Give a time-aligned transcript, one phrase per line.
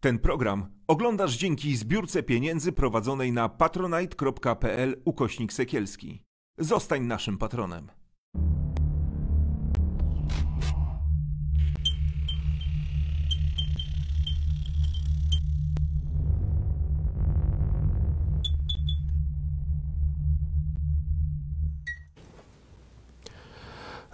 [0.00, 6.22] Ten program oglądasz dzięki zbiórce pieniędzy prowadzonej na patronite.pl ukośnik sekielski.
[6.58, 7.88] Zostań naszym patronem.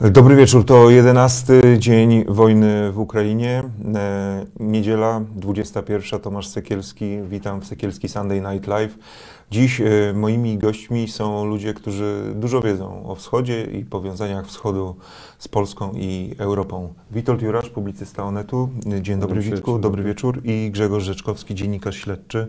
[0.00, 3.62] Dobry wieczór, to 11 dzień wojny w Ukrainie.
[3.94, 6.20] E, Niedziela 21.
[6.20, 7.18] Tomasz Sekielski.
[7.28, 8.98] Witam w Sekielski Sunday Night Live.
[9.50, 9.84] Dziś e,
[10.14, 14.96] moimi gośćmi są ludzie, którzy dużo wiedzą o wschodzie i powiązaniach wschodu
[15.38, 16.94] z Polską i Europą.
[17.10, 18.68] Witold Jurasz, publicysta Onetu.
[19.00, 20.40] Dzień dobry, Dobry Witku, dobry wieczór.
[20.44, 22.48] I Grzegorz Rzeczkowski, dziennikarz śledczy.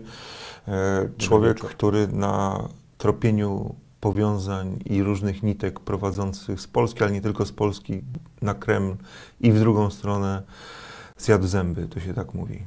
[0.68, 3.74] E, Człowiek, który na tropieniu
[4.06, 8.02] powiązań i różnych nitek prowadzących z Polski, ale nie tylko z Polski,
[8.42, 8.94] na Kreml
[9.40, 10.42] i w drugą stronę
[11.18, 12.62] zjadł zęby, to się tak mówi.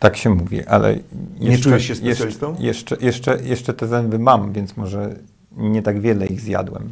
[0.00, 0.96] Tak się mówi, ale
[1.38, 2.56] Nie czujesz się specjalistą?
[2.58, 5.16] Jeszcze, jeszcze, jeszcze, jeszcze te zęby mam, więc może
[5.56, 6.90] nie tak wiele ich zjadłem.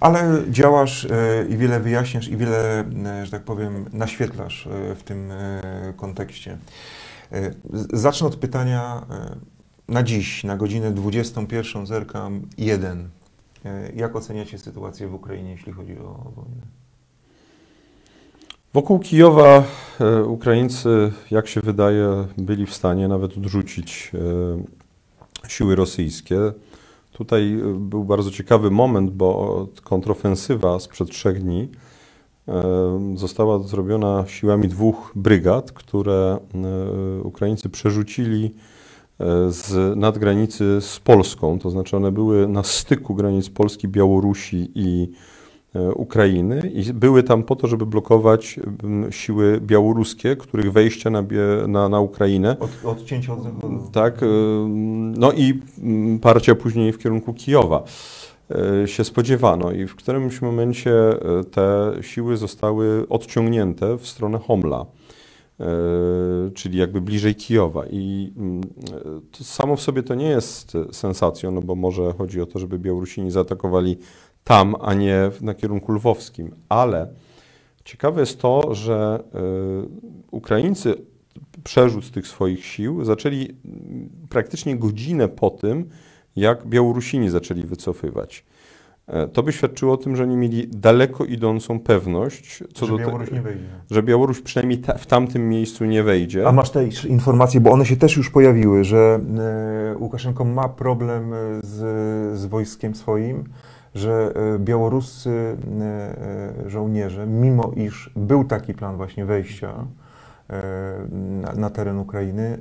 [0.00, 1.08] Ale działasz e,
[1.48, 5.32] i wiele wyjaśniasz i wiele, e, że tak powiem, naświetlasz e, w tym
[5.96, 6.58] kontekście.
[7.92, 9.06] Zacznę od pytania
[9.88, 13.08] na dziś, na godzinę 21, zerkam 1.
[13.64, 16.62] E, Jak oceniacie sytuację w Ukrainie, jeśli chodzi o wojnę?
[18.74, 19.64] Wokół Kijowa
[20.00, 24.12] e, Ukraińcy, jak się wydaje, byli w stanie nawet odrzucić
[25.44, 26.38] e, siły rosyjskie.
[27.12, 31.68] Tutaj był bardzo ciekawy moment, bo kontrofensywa sprzed trzech dni
[33.14, 36.38] została zrobiona siłami dwóch brygad, które
[37.22, 38.54] Ukraińcy przerzucili
[39.48, 41.58] z nadgranicy z Polską.
[41.58, 45.10] To znaczy one były na styku granic Polski, Białorusi i
[45.74, 48.60] e, Ukrainy i były tam po to, żeby blokować
[49.10, 51.24] siły białoruskie, których wejście na,
[51.68, 52.56] na, na Ukrainę.
[52.58, 53.90] Od, odcięcia od zachodu.
[53.92, 54.26] Tak, y,
[55.16, 55.60] no i
[56.22, 57.82] parcia później w kierunku Kijowa
[58.86, 60.92] się spodziewano i w którymś momencie
[61.50, 64.86] te siły zostały odciągnięte w stronę Homla,
[66.54, 68.60] czyli jakby bliżej Kijowa i mm,
[69.32, 73.30] samo w sobie to nie jest sensacją, no bo może chodzi o to, żeby Białorusini
[73.30, 73.96] zaatakowali
[74.44, 77.08] tam, a nie na kierunku lwowskim, ale
[77.84, 79.88] ciekawe jest to, że y,
[80.30, 80.94] Ukraińcy
[81.64, 83.48] przerzut tych swoich sił zaczęli
[84.28, 85.88] praktycznie godzinę po tym,
[86.36, 88.44] jak Białorusini zaczęli wycofywać.
[89.06, 92.98] E, To by świadczyło o tym, że oni mieli daleko idącą pewność, co że do
[92.98, 93.64] Białoruś te, nie wejdzie.
[93.90, 96.48] że Białoruś przynajmniej ta, w tamtym miejscu nie wejdzie.
[96.48, 99.20] A masz te informacje, bo one się też już pojawiły, że
[99.94, 103.44] e, Łukaszenko ma problem e, z, z wojskiem swoim,
[103.94, 105.56] że białoruscy
[106.66, 109.74] żołnierze, mimo iż był taki plan właśnie wejścia
[111.42, 112.58] na, na teren Ukrainy,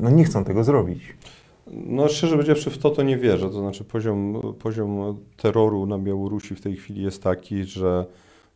[0.00, 1.16] no nie chcą tego zrobić.
[1.66, 3.50] No szczerze powiedziawszy w to to nie wierzę.
[3.50, 8.06] To znaczy poziom, poziom terroru na Białorusi w tej chwili jest taki, że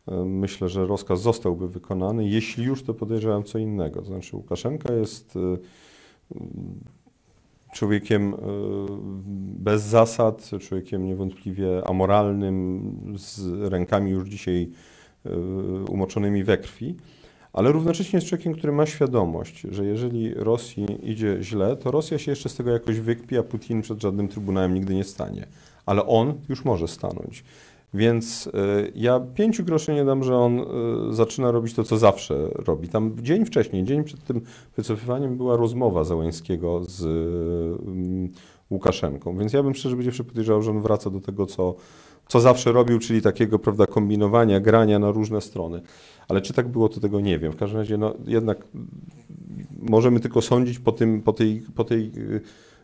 [0.07, 2.29] e, myślę, że rozkaz zostałby wykonany.
[2.29, 4.01] Jeśli już, to podejrzewam co innego.
[4.01, 5.59] To znaczy Łukaszenka jest e, mm,
[7.73, 8.37] człowiekiem e,
[9.59, 14.69] bez zasad, człowiekiem niewątpliwie amoralnym, z rękami już dzisiaj
[15.89, 16.95] umoczonymi we krwi.
[17.53, 22.31] Ale równocześnie jest człowiekiem, który ma świadomość, że jeżeli Rosji idzie źle, to Rosja się
[22.31, 25.47] jeszcze z tego jakoś wykpi, a Putin przed żadnym trybunałem nigdy nie stanie.
[25.85, 27.43] Ale on już może stanąć.
[27.93, 28.51] Więc y,
[28.95, 32.89] ja pięciu groszy nie dam, że on y, zaczyna robić to, co zawsze robi.
[32.89, 34.41] Tam dzień wcześniej, dzień przed tym
[34.77, 38.39] wycofywaniem była rozmowa Załęskiego z y,
[38.69, 39.37] Łukaszenką.
[39.37, 41.75] Więc ja bym szczerze powiedziawszy podejrzewał, że on wraca do tego, co,
[42.29, 45.81] co zawsze robił, czyli takiego prawda, kombinowania, grania na różne strony.
[46.27, 47.51] Ale czy tak było, to tego nie wiem.
[47.51, 48.67] W każdym razie no, jednak
[49.79, 52.41] możemy tylko sądzić po tym, po tej, po tej, y,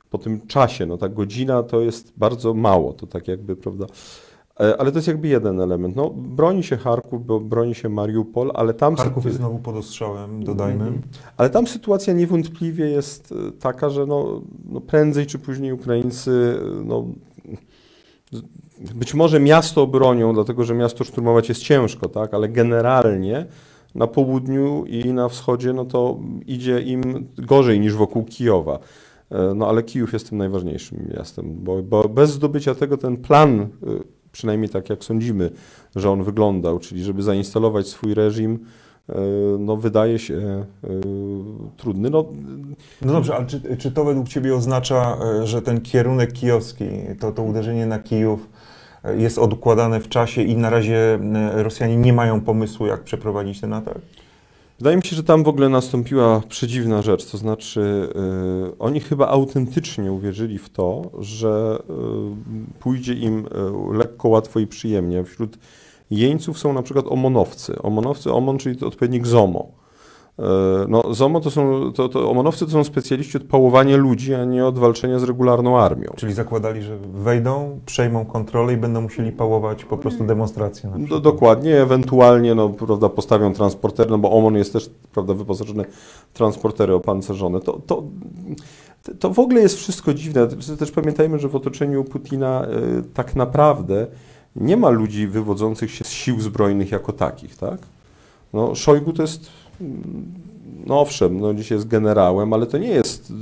[0.10, 0.86] po tym czasie.
[0.86, 2.94] No, ta godzina to jest bardzo mało.
[2.94, 3.86] To tak jakby, prawda.
[4.60, 5.96] E, Ale to jest jakby jeden element.
[5.96, 8.96] No, broni się Charków, bo broni się Mariupol, ale tam...
[8.96, 10.86] Charków jest znowu pod ostrzałem, dodajmy.
[10.86, 11.02] Mhm.
[11.38, 16.86] Ale tam sytuacja niewątpliwie jest e, taka, że no, no prędzej czy później Ukraińcy e,
[16.86, 17.06] no,
[18.96, 22.34] być może miasto obronią, dlatego że miasto szturmować jest ciężko, tak?
[22.34, 23.46] ale generalnie
[23.96, 28.80] na południu i na wschodzie no to idzie im gorzej niż wokół Kijowa.
[29.32, 33.60] E, No ale Kijów jest tym najważniejszym miastem, bo, bo bez zdobycia tego ten plan,
[33.62, 33.68] e,
[34.32, 35.52] przynajmniej tak jak sądzimy,
[35.96, 38.60] że on wyglądał, czyli żeby zainstalować swój reżim,
[39.10, 39.16] e,
[39.60, 40.66] no wydaje się
[41.78, 42.10] trudny.
[42.10, 42.26] No,
[43.02, 46.86] No dobrze, ale czy, czy to według Ciebie oznacza, że ten kierunek kijowski,
[47.20, 48.50] to, to uderzenie na Kijów
[49.18, 51.20] jest odkładane w czasie i na razie
[51.56, 53.98] e, Rosjanie nie mają pomysłu, jak przeprowadzić ten atak?
[54.80, 58.10] Wydaje mi się, że tam w ogóle nastąpiła przedziwna rzecz, to znaczy
[58.72, 64.68] y, oni chyba autentycznie uwierzyli w to, że y, pójdzie im y, lekko, łatwo i
[64.68, 65.24] przyjemnie.
[65.24, 65.58] Wśród
[66.12, 67.82] jeńców są na przykład omonowcy.
[67.82, 69.72] Omonowcy, omon, czyli odpowiednik ZOMO.
[70.40, 70.44] Y,
[70.88, 74.66] No, ZOMO to są, to, to omonowcy to są specjaliści od pałowania ludzi, a nie
[74.66, 76.10] od walczenia z regularną armią.
[76.16, 80.90] Czyli zakładali, że wejdą, przejmą kontrolę i będą musieli pałować po prostu demonstracje.
[80.90, 81.24] Na Do, przykład.
[81.24, 85.86] dokładnie, ewentualnie no, prawda, postawią transportery, no bo OMON jest też prawda, wyposażony
[86.34, 87.60] w transportery opancerzone.
[87.60, 88.04] To, to,
[89.20, 90.48] to w ogóle jest wszystko dziwne.
[90.80, 92.68] Też- pamiętajmy, że w otoczeniu Putina
[93.00, 94.08] y, tak naprawdę
[94.56, 97.78] nie ma ludzi wywodzących się z sił zbrojnych jako takich, tak?
[98.54, 99.50] No, Szojgu to jest, mm,
[100.86, 103.34] no owszem, no dzisiaj jest generałem, ale to nie jest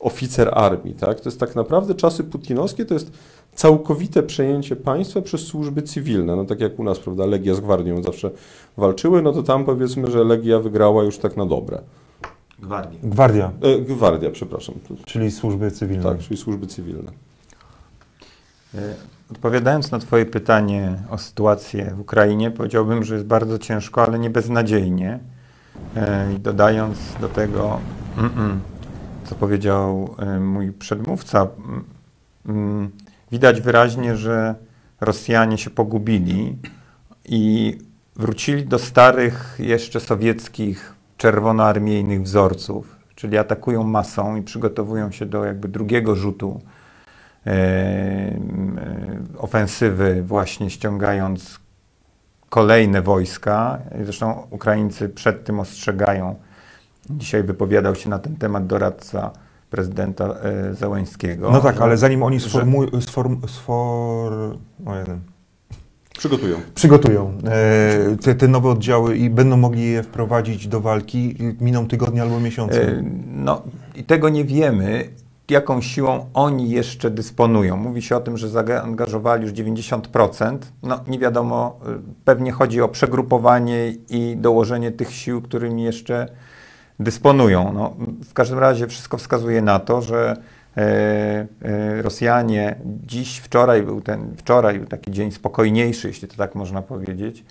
[0.00, 1.20] oficer armii, tak?
[1.20, 3.10] To jest tak naprawdę czasy putinowskie, to jest
[3.54, 6.36] całkowite przejęcie państwa przez służby cywilne.
[6.36, 8.30] No tak jak u nas, prawda, Legia z Gwardią zawsze
[8.76, 11.78] walczyły, no to tam powiedzmy, że Legia wygrała już tak na dobre.
[12.58, 12.98] Gwardii.
[13.02, 14.74] Gwardia, E, Gwardia, przepraszam.
[15.04, 16.02] czyli służby cywilne.
[16.02, 17.12] Tak, czyli służby cywilne.
[18.74, 18.94] E,
[19.30, 24.30] Odpowiadając na Twoje pytanie o sytuację w Ukrainie, powiedziałbym, że jest bardzo ciężko, ale nie
[24.30, 25.18] beznadziejnie.
[25.96, 27.80] E, I dodając do tego,
[28.18, 28.60] mm,
[29.24, 31.84] co powiedział e, mój przedmówca, mm,
[32.46, 32.90] mm,
[33.30, 34.54] widać wyraźnie, że
[35.00, 36.58] Rosjanie się pogubili
[37.24, 37.78] i
[38.16, 45.68] wrócili do starych, jeszcze sowieckich, czerwonoarmiejnych wzorców, czyli atakują masą i przygotowują się do jakby
[45.68, 46.60] drugiego rzutu
[47.46, 48.38] e, e,
[49.38, 51.60] ofensywy, właśnie ściągając
[52.50, 53.78] kolejne wojska.
[54.04, 56.34] Zresztą Ukraińcy przed tym ostrzegają.
[57.10, 59.30] Dzisiaj wypowiadał się na ten temat doradca
[59.70, 60.74] prezydenta e.
[61.52, 64.32] No tak, że- ale zanim oni że- sformują, sform, sfor...
[64.86, 65.20] o jeden.
[66.18, 66.56] Przygotują.
[66.74, 72.22] przygotują e, te, te nowe oddziały i będą mogli je wprowadzić do walki, miną tygodnie
[72.22, 72.82] albo miesiące.
[72.88, 73.02] E,
[73.32, 73.62] No
[73.96, 75.04] i tego nie wiemy,
[75.50, 77.76] jaką siłą oni jeszcze dysponują.
[77.76, 80.58] Mówi się o tym, że zaangażowali już 90%.
[80.82, 86.28] No nie wiadomo, y, pewnie chodzi o przegrupowanie i dołożenie tych sił, którymi jeszcze
[87.00, 87.72] dysponują.
[87.72, 90.36] No, w każdym razie wszystko wskazuje na to, że
[90.76, 90.80] e,
[91.62, 96.82] e, Rosjanie dziś, wczoraj był ten, wczoraj był taki dzień spokojniejszy, jeśli to tak można
[96.82, 97.44] powiedzieć,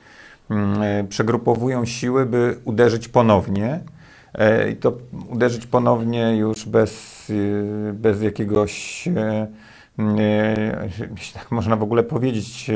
[0.50, 3.80] mm, e, przegrupowują siły, by uderzyć ponownie.
[4.72, 4.94] I to
[5.30, 9.48] uderzyć ponownie już bez, e, bez jakiegoś, e,
[10.00, 12.72] e, jeśli tak można w ogóle powiedzieć,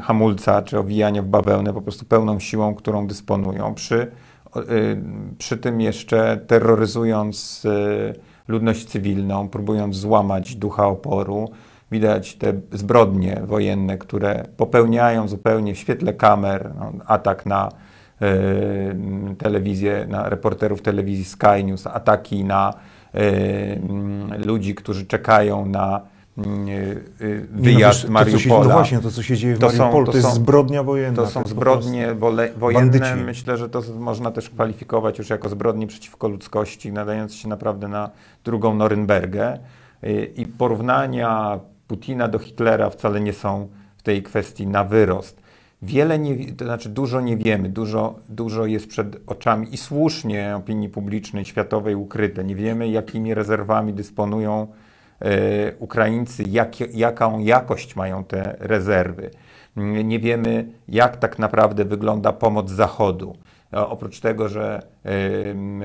[0.00, 3.74] hamulca czy owijania w bawełnę, po prostu pełną siłą, którą dysponują.
[3.74, 4.10] Przy,
[5.38, 7.66] przy tym jeszcze terroryzując
[8.48, 11.50] ludność cywilną, próbując złamać ducha oporu.
[11.90, 17.68] Widać te zbrodnie wojenne, które popełniają zupełnie w świetle kamer, no, atak na
[19.38, 22.74] telewizję, na reporterów telewizji Sky News, ataki na
[24.46, 26.00] ludzi, którzy czekają na
[26.38, 26.76] mm, e, e,
[27.54, 28.74] Nie, wyjazd no, to, się, no Mariupola.
[28.74, 31.22] właśnie, to co się dzieje w To są- Mariupolu, to, to jest są- zbrodnia wojenna.
[31.22, 32.98] To są zbrodnie wole, wojenne.
[33.00, 33.24] Bandyci.
[33.26, 38.10] Myślę, że to można też kwalifikować już jako zbrodnie przeciwko ludzkości, nadające się naprawdę na
[38.44, 39.58] drugą Norymbergę.
[40.04, 41.58] Y, I porównania
[41.88, 45.45] Putina do Hitlera wcale nie są w tej kwestii na wyrost.
[45.82, 50.88] Wiele nie, to znaczy dużo nie wiemy, dużo, dużo jest przed oczami i słusznie opinii
[50.88, 52.44] publicznej światowej ukryte.
[52.44, 54.66] Nie wiemy, jakimi rezerwami dysponują
[55.20, 55.28] e,
[55.78, 59.30] Ukraińcy, jak, jaką jakość mają te rezerwy.
[59.76, 63.36] Mm, Nie wiemy, jak tak naprawdę wygląda pomoc Zachodu.
[63.72, 65.82] E, Oprócz tego, że em,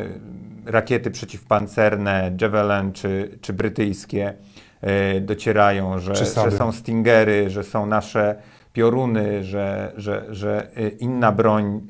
[0.65, 4.33] rakiety przeciwpancerne, Javelin czy, czy brytyjskie
[4.81, 8.35] e, docierają, że, Czy że są Stingery, że są nasze
[8.73, 11.81] pioruny, że, że, że e, inna broń,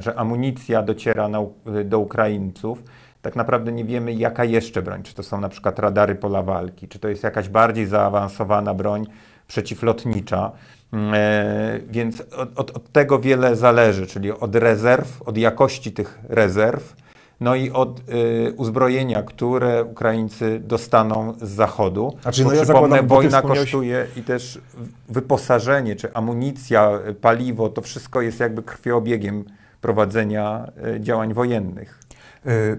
[0.00, 1.54] że amunicja dociera na, U-
[1.84, 2.82] do Ukraińców.
[3.22, 5.02] Tak naprawdę nie wiemy, jaka jeszcze broń.
[5.02, 9.06] Czy to są na przykład radary pola walki, czy to jest jakaś bardziej zaawansowana broń
[9.48, 10.52] przeciwlotnicza.
[10.92, 16.18] Mm, E, więc od, od, od tego wiele zależy, czyli od rezerw, od jakości tych
[16.28, 16.96] rezerw,
[17.40, 22.16] no i od y, uzbrojenia, które Ukraińcy dostaną z zachodu.
[22.22, 24.60] Znaczy, Bo no ja zakładam, wojna wspomniałeś- kosztuje i też
[25.08, 29.44] wyposażenie, czy amunicja, y, paliwo, to wszystko jest jakby krwiobiegiem
[29.80, 30.66] prowadzenia
[30.96, 32.06] y, działań wojennych.
[32.46, 32.76] E, e,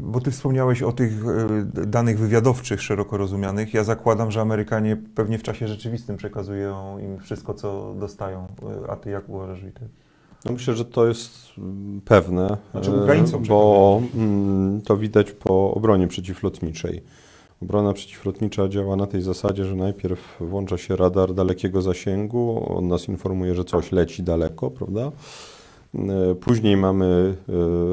[0.00, 1.12] Bo ty wspomniałeś o tych
[1.76, 3.74] e, danych wywiadowczych szeroko rozumianych.
[3.74, 8.46] Ja zakładam, że Amerykanie pewnie w czasie rzeczywistym przekazują im wszystko, co dostają.
[8.88, 9.90] A ty jak uważasz, Witold?
[10.44, 16.08] No myślę, że to jest mm, pewne, Znaczy e, bo mm, to widać po obronie
[16.08, 17.02] przeciwlotniczej.
[17.62, 23.08] Obrona przeciwlotnicza działa na tej zasadzie, że najpierw włącza się radar dalekiego zasięgu, on nas
[23.08, 25.12] informuje, że coś leci daleko, prawda?
[25.94, 27.36] E, Później mamy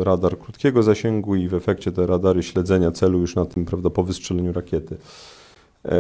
[0.02, 3.90] e, radar krótkiego zasięgu i w efekcie te radary śledzenia celu już na tym, prawda,
[3.90, 4.98] po wystrzeleniu rakiety.
[5.88, 5.92] E,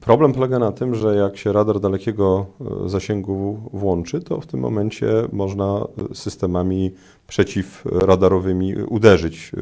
[0.00, 2.46] Problem polega na tym, że jak się radar dalekiego
[2.84, 6.90] e, zasięgu włączy, to w tym momencie można e, systemami
[7.26, 9.52] przeciwradarowymi uderzyć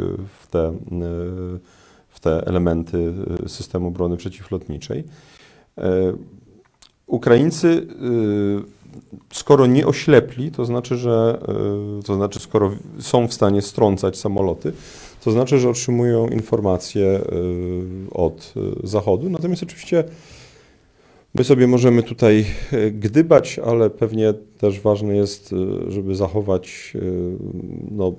[0.40, 0.72] w te,
[2.08, 3.12] w te elementy
[3.46, 5.04] systemu obrony przeciwlotniczej.
[7.06, 7.86] Ukraińcy,
[9.32, 11.40] skoro nie oślepli, to znaczy, że
[12.04, 14.72] to znaczy, skoro są w stanie strącać samoloty,
[15.20, 17.22] to znaczy, że otrzymują informacje e,
[18.10, 19.30] od e, Zachodu.
[19.30, 20.04] Natomiast oczywiście
[21.34, 25.54] my sobie możemy tutaj e, gdybać, ale pewnie też ważne jest,
[25.88, 26.92] żeby zachować,
[27.90, 28.14] no,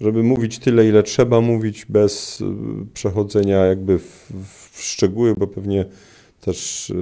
[0.00, 2.42] żeby mówić tyle, ile trzeba mówić, bez
[2.94, 4.32] przechodzenia jakby w,
[4.72, 5.84] w szczegóły, bo pewnie
[6.40, 6.92] też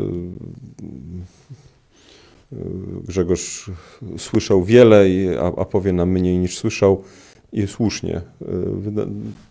[3.08, 3.70] Grzegorz
[4.18, 5.06] słyszał wiele,
[5.40, 7.02] a, a powie nam mniej niż słyszał
[7.56, 8.16] i słusznie.
[8.16, 8.22] E,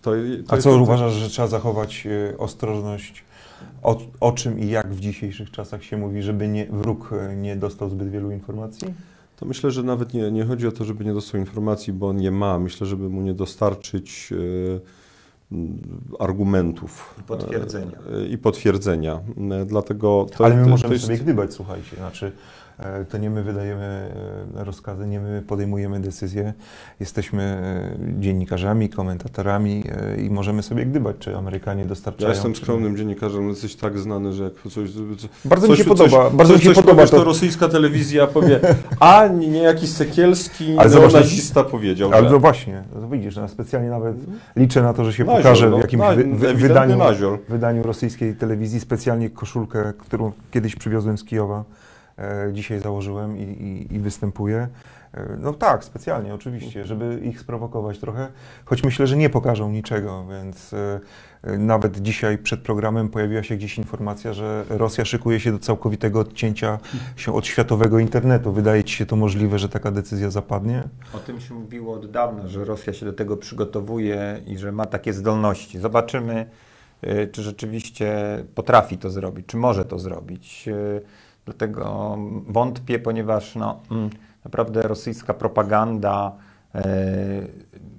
[0.01, 0.11] To, to
[0.53, 3.23] A jest- co uważasz, że trzeba zachować e, ostrożność?
[3.83, 7.55] O, o czym i jak w dzisiejszych czasach się mówi, żeby nie, wróg e, nie
[7.55, 8.93] dostał zbyt wielu informacji?
[9.35, 12.21] To myślę, że nawet nie, nie chodzi o to, żeby nie dostał informacji, bo on
[12.21, 12.59] je ma.
[12.59, 14.33] Myślę, żeby mu nie dostarczyć
[16.19, 17.15] argumentów.
[17.19, 17.97] I potwierdzenia.
[18.29, 19.19] I potwierdzenia.
[19.65, 21.95] Dlatego to, Ale my to, możemy to jest, sobie gdybać, słuchajcie.
[21.95, 22.31] Znaczy,
[23.09, 24.11] to nie my wydajemy
[24.57, 26.53] e, rozkazy, nie my podejmujemy decyzje.
[26.99, 29.83] Jesteśmy e, dziennikarzami, komentatorami
[30.17, 32.29] e, i możemy sobie gdybać, czy Amerykanie dostarczają.
[32.29, 34.73] Ja jestem czy- skromnym dziennikarzem, ale jesteś tak znany, że jak coś...
[35.17, 36.09] co, Bardzo mi coś, się podoba.
[36.29, 37.23] Coś, bardzo coś, mi się podoba powiesz, to to.
[37.23, 38.59] rosyjska telewizja powie,
[38.99, 42.11] a nie, nie jakiś Sekielski, Ale zobacz, to- nazista powiedział.
[42.13, 44.15] Ale że- to właśnie, no widzisz, no specjalnie nawet
[44.55, 46.97] liczę na to, że się Naziol, pokaże no, w jakimś na- wy, wydaniu,
[47.49, 51.84] wydaniu rosyjskiej telewizji, specjalnie koszulkę, którą kiedyś przywiozłem z Kijowa, e,
[52.53, 54.67] dzisiaj założyłem i, i, i występuję.
[55.15, 58.27] E, no tak, specjalnie oczywiście, żeby ich sprowokować trochę,
[58.65, 60.99] choć myślę, że nie pokażą niczego, więc e,
[61.43, 66.19] e, nawet dzisiaj przed programem pojawiła się gdzieś informacja, że Rosja szykuje się do całkowitego
[66.19, 66.79] odcięcia
[67.15, 68.51] się od światowego internetu.
[68.51, 70.83] Wydaje Ci się to możliwe, że taka decyzja zapadnie?
[71.13, 74.85] O tym się mówiło od dawna, że Rosja się do tego przygotowuje i że ma
[74.85, 75.79] takie zdolności.
[75.79, 76.45] Zobaczymy,
[77.31, 78.15] czy rzeczywiście
[78.55, 80.69] potrafi to zrobić, czy może to zrobić.
[81.45, 84.09] Dlatego wątpię, ponieważ no, mm,
[84.45, 86.31] naprawdę rosyjska propaganda
[86.75, 86.79] y,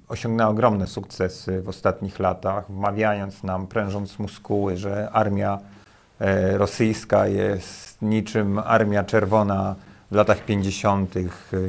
[0.07, 5.59] osiągnęła ogromne sukcesy w ostatnich latach, wmawiając nam, prężąc muskuły, że armia
[6.19, 9.75] e, rosyjska jest niczym armia czerwona
[10.11, 11.23] w latach 50., e,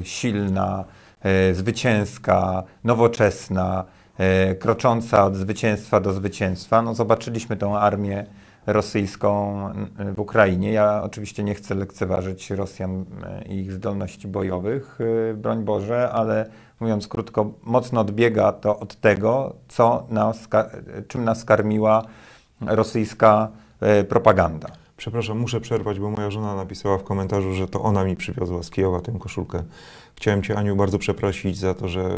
[0.05, 0.85] silna,
[1.23, 3.85] e, zwycięska, nowoczesna,
[4.19, 6.83] e, krocząca od zwycięstwa do zwycięstwa.
[6.83, 8.27] No, zobaczyliśmy tą armię
[8.73, 9.61] rosyjską
[9.99, 10.73] n- w Ukrainie.
[10.73, 14.99] Ja oczywiście nie chcę lekceważyć Rosjan e, i ich zdolności bojowych,
[15.31, 20.49] e, broń Boże, ale mówiąc krótko, mocno odbiega to od tego, co nas,
[21.09, 22.03] czym nas karmiła
[22.61, 23.49] rosyjska
[24.09, 24.69] propaganda.
[24.97, 28.71] Przepraszam, muszę przerwać, bo moja żona napisała w komentarzu, że to ona mi przywiozła z
[28.71, 29.63] Kijowa tę koszulkę.
[30.15, 32.15] Chciałem Cię, Aniu, bardzo przeprosić za to, że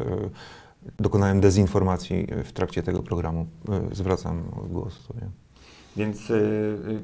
[1.01, 3.47] dokonałem dezinformacji w trakcie tego programu.
[3.93, 5.21] Zwracam głos sobie.
[5.97, 7.01] Więc y, y,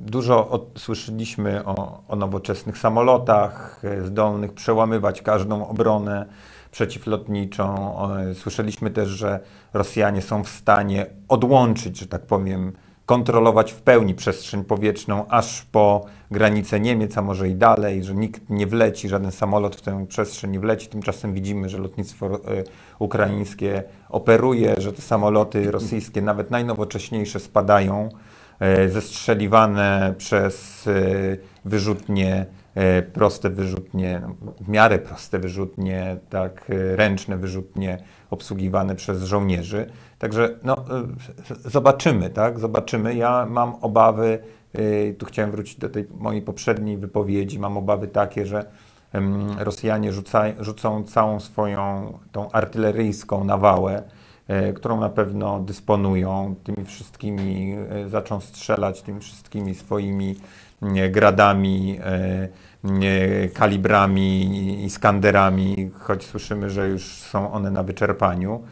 [0.00, 6.26] dużo słyszeliśmy o, o nowoczesnych samolotach, y, zdolnych przełamywać każdą obronę
[6.70, 7.96] przeciwlotniczą.
[8.34, 9.40] Słyszeliśmy też, że
[9.72, 12.72] Rosjanie są w stanie odłączyć, że tak powiem,
[13.08, 18.50] kontrolować w pełni przestrzeń powietrzną aż po granicę Niemiec, a może i dalej, że nikt
[18.50, 20.88] nie wleci, żaden samolot w tę przestrzeń nie wleci.
[20.88, 22.64] Tymczasem widzimy, że lotnictwo y,
[22.98, 28.08] ukraińskie operuje, że te samoloty rosyjskie, nawet najnowocześniejsze, spadają,
[28.60, 30.92] e, zestrzeliwane przez e,
[31.64, 37.98] wyrzutnie, e, proste wyrzutnie, no, w miarę proste wyrzutnie, tak, e, ręczne wyrzutnie
[38.30, 39.90] obsługiwane przez żołnierzy.
[40.18, 43.14] Także no, e, zobaczymy, tak, zobaczymy.
[43.14, 44.38] Ja mam obawy,
[44.72, 48.64] e, tu chciałem wrócić do tej mojej poprzedniej wypowiedzi, mam obawy takie, że
[49.58, 54.02] Rosjanie rzuca, rzucą całą swoją tą artyleryjską nawałę,
[54.48, 60.36] e, którą na pewno dysponują, tymi wszystkimi, zaczą strzelać tymi wszystkimi swoimi
[61.10, 61.98] gradami,
[63.54, 68.62] kalibrami i skanderami, choć słyszymy, że już są one na wyczerpaniu.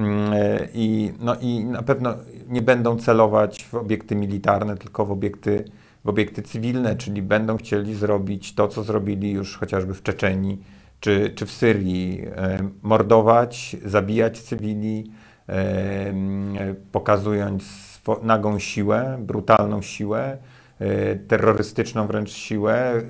[0.00, 2.14] Mm, e, I, no i na pewno
[2.48, 5.64] nie będą celować w obiekty militarne, tylko w obiekty,
[6.04, 10.62] w obiekty cywilne, czyli będą chcieli zrobić to, co zrobili już chociażby w Czeczenii
[11.00, 12.22] czy, czy w Syrii.
[12.36, 15.10] E, mordować, zabijać cywili,
[15.48, 16.14] e,
[16.92, 17.64] pokazując
[18.22, 20.38] nagą siłę, brutalną siłę,
[21.28, 23.02] terrorystyczną wręcz siłę,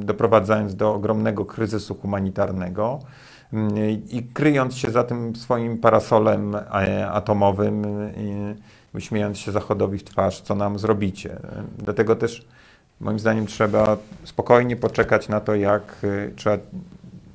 [0.00, 3.00] doprowadzając do ogromnego kryzysu humanitarnego
[4.10, 7.84] i kryjąc się za tym swoim parasolem e, atomowym,
[8.16, 8.54] i
[8.94, 11.36] uśmiejąc się Zachodowi w twarz, co nam zrobicie.
[11.78, 12.46] Dlatego też
[13.00, 16.58] moim zdaniem trzeba spokojnie poczekać na to, jak e, trzeba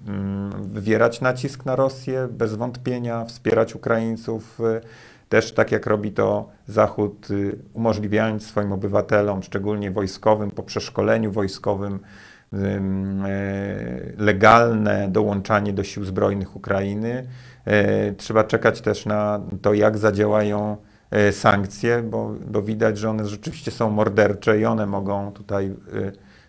[0.08, 4.82] mm, wywierać nacisk na Rosję, bez wątpienia, wspierać Ukraińców, e,
[5.30, 7.28] też tak jak robi to Zachód,
[7.74, 12.00] umożliwiając swoim obywatelom, szczególnie wojskowym, po przeszkoleniu wojskowym, ym,
[14.18, 17.28] legalne dołączanie do sił zbrojnych Ukrainy.
[17.66, 20.78] E, Trzeba czekać też na to, jak zadziałają
[21.12, 25.74] e, sankcje, bo, bo widać, że one rzeczywiście są mordercze i one mogą tutaj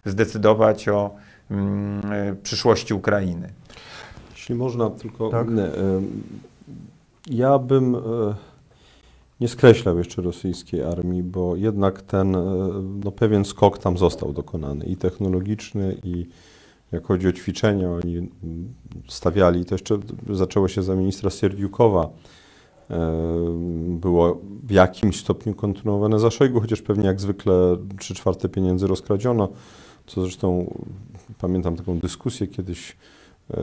[0.04, 1.14] zdecydować o
[1.50, 1.54] e,
[2.42, 3.49] przyszłości Ukrainy.
[4.30, 5.46] Jeśli można, tylko Tak.
[7.30, 7.99] ja bym e,
[9.40, 12.40] nie skreślał jeszcze rosyjskiej armii, bo jednak ten e,
[13.04, 16.26] no, pewien skok tam został dokonany i technologiczny, i
[16.92, 18.28] jak chodzi o ćwiczenia, oni
[19.08, 19.98] stawiali, to jeszcze
[20.30, 22.10] zaczęło się za ministra Sierdziukowa,
[22.90, 23.10] e,
[23.88, 26.18] było w jakimś stopniu kontynuowane.
[26.18, 29.48] Za Szojgu, chociaż pewnie jak zwykle trzy czwarte pieniędzy rozkradziono,
[30.06, 30.74] co zresztą
[31.40, 32.96] pamiętam taką dyskusję kiedyś
[33.50, 33.56] e,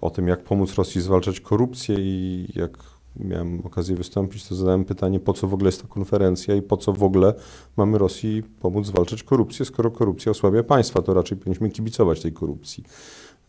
[0.00, 5.20] o tym, jak pomóc Rosji zwalczać korupcję i jak miałem okazję wystąpić, to zadałem pytanie,
[5.20, 7.34] po co w ogóle jest ta konferencja i po co w ogóle
[7.76, 12.84] mamy Rosji pomóc zwalczać korupcję, skoro korupcja osłabia państwa, to raczej powinniśmy kibicować tej korupcji.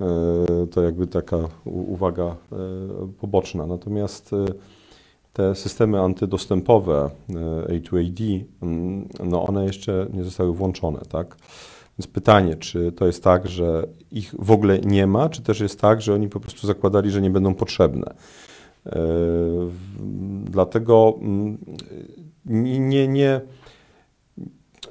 [0.02, 2.36] E, To jakby taka uwaga e,
[3.20, 3.66] poboczna.
[3.66, 4.46] Natomiast e,
[5.34, 7.34] te systemy antydostępowe e,
[7.80, 11.38] A2AD, mm, no one jeszcze nie zostały włączone, tak?
[12.00, 15.82] Więc pytanie, czy to jest tak, że ich w ogóle nie ma, czy też jest
[15.82, 18.14] tak, że oni po prostu zakładali, że nie będą potrzebne.
[18.86, 19.00] E,
[20.52, 21.58] Dlatego mm,
[22.46, 23.42] nie, nie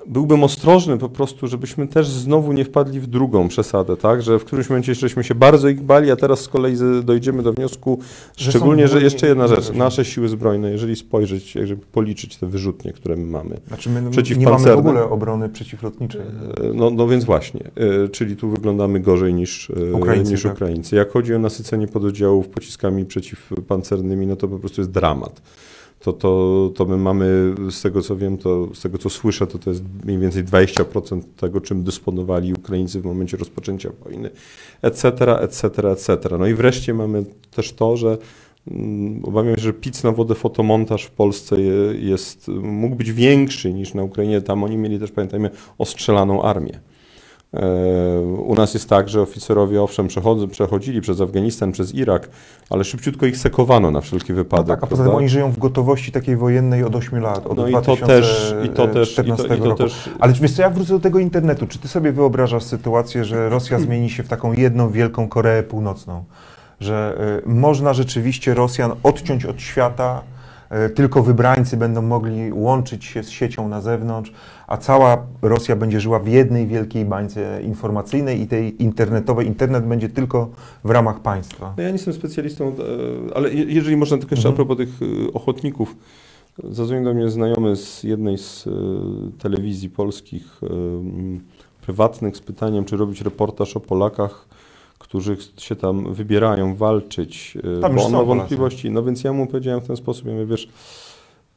[0.09, 4.23] byłbym ostrożny po prostu, żebyśmy też znowu nie wpadli w drugą przesadę, tak?
[4.23, 7.53] Że w którymś momencie żeśmy się bardzo ich bali, a teraz z kolei dojdziemy do
[7.53, 7.99] wniosku,
[8.37, 12.93] Że szczególnie, że jeszcze jedna rzecz, nasze siły zbrojne, jeżeli spojrzeć, żeby policzyć te wyrzutnie,
[12.93, 14.03] które my mamy, Znaczy my
[14.37, 16.21] nie mamy w ogóle obrony przeciwlotniczej.
[16.21, 17.71] E, No, no więc właśnie,
[18.05, 20.53] e, czyli tu wyglądamy gorzej niż, e, Ukraińcy, niż tak.
[20.53, 20.97] Ukraińcy.
[20.97, 25.43] Jak chodzi o nasycenie pododdziałów pociskami przeciwpancernymi, no to po prostu jest dramat.
[26.01, 29.59] To, to, to my mamy, z tego co wiem, to, z tego co słyszę, to
[29.59, 34.31] to jest mniej więcej 20% tego, czym dysponowali Ukraińcy w momencie rozpoczęcia wojny,
[34.83, 36.19] etc., etc., etc.
[36.39, 38.19] No i wreszcie mamy też to, że
[38.71, 43.73] mm, Obawiam się, że pic na wodę fotomontaż w Polsce je- jest, mógł być większy
[43.73, 44.41] niż na Ukrainie.
[44.41, 46.81] Tam oni mieli też, pamiętajmy, ostrzelaną armię.
[47.55, 52.29] E, U nas jest tak, że oficerowie owszem przechodzą, przechodzili przez Afganistan, przez Irak,
[52.71, 54.67] ale szybciutko ich sekowano na wszelki No wypadek.
[54.67, 57.69] tak, a poza tym oni żyją w gotowości takiej wojennej od 8 lat, od No
[57.69, 59.15] i to 2014 też, i to też, i
[59.49, 59.77] to, i to roku.
[59.77, 61.67] też Ale wiesz co, ja wrócę do tego internetu.
[61.67, 66.25] Czy ty sobie wyobrażasz sytuację, że Rosja zmieni się w taką jedną wielką Koreę Północną?
[66.81, 70.23] Że y, można rzeczywiście Rosjan odciąć od świata,
[70.95, 74.33] tylko wybrańcy będą mogli łączyć się z siecią na zewnątrz,
[74.67, 79.47] a cała Rosja będzie żyła w jednej wielkiej bańce informacyjnej i tej internetowej.
[79.47, 80.49] Internet będzie tylko
[80.85, 81.75] w ramach państwa.
[81.77, 82.73] No ja nie jestem specjalistą, e,
[83.37, 84.55] ale je- jeżeli można tylko jeszcze Mhm.
[84.55, 85.97] a propos tych e, ochotników,
[86.71, 88.71] zadzwonił do mnie znajomy z jednej z e,
[89.39, 90.67] telewizji polskich e,
[91.83, 94.49] prywatnych z pytaniem, czy robić reportaż o Polakach,
[95.09, 98.91] którzy się tam wybierają walczyć, e, Tam bo on są ma wątpliwości.
[98.91, 100.69] No więc ja mu powiedziałem w ten sposób, ja mówię, wiesz,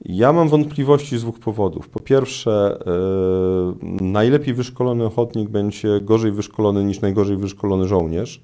[0.05, 1.89] ja mam wątpliwości z dwóch powodów.
[1.89, 8.41] Po pierwsze, e, najlepiej wyszkolony ochotnik będzie gorzej wyszkolony niż najgorzej wyszkolony żołnierz.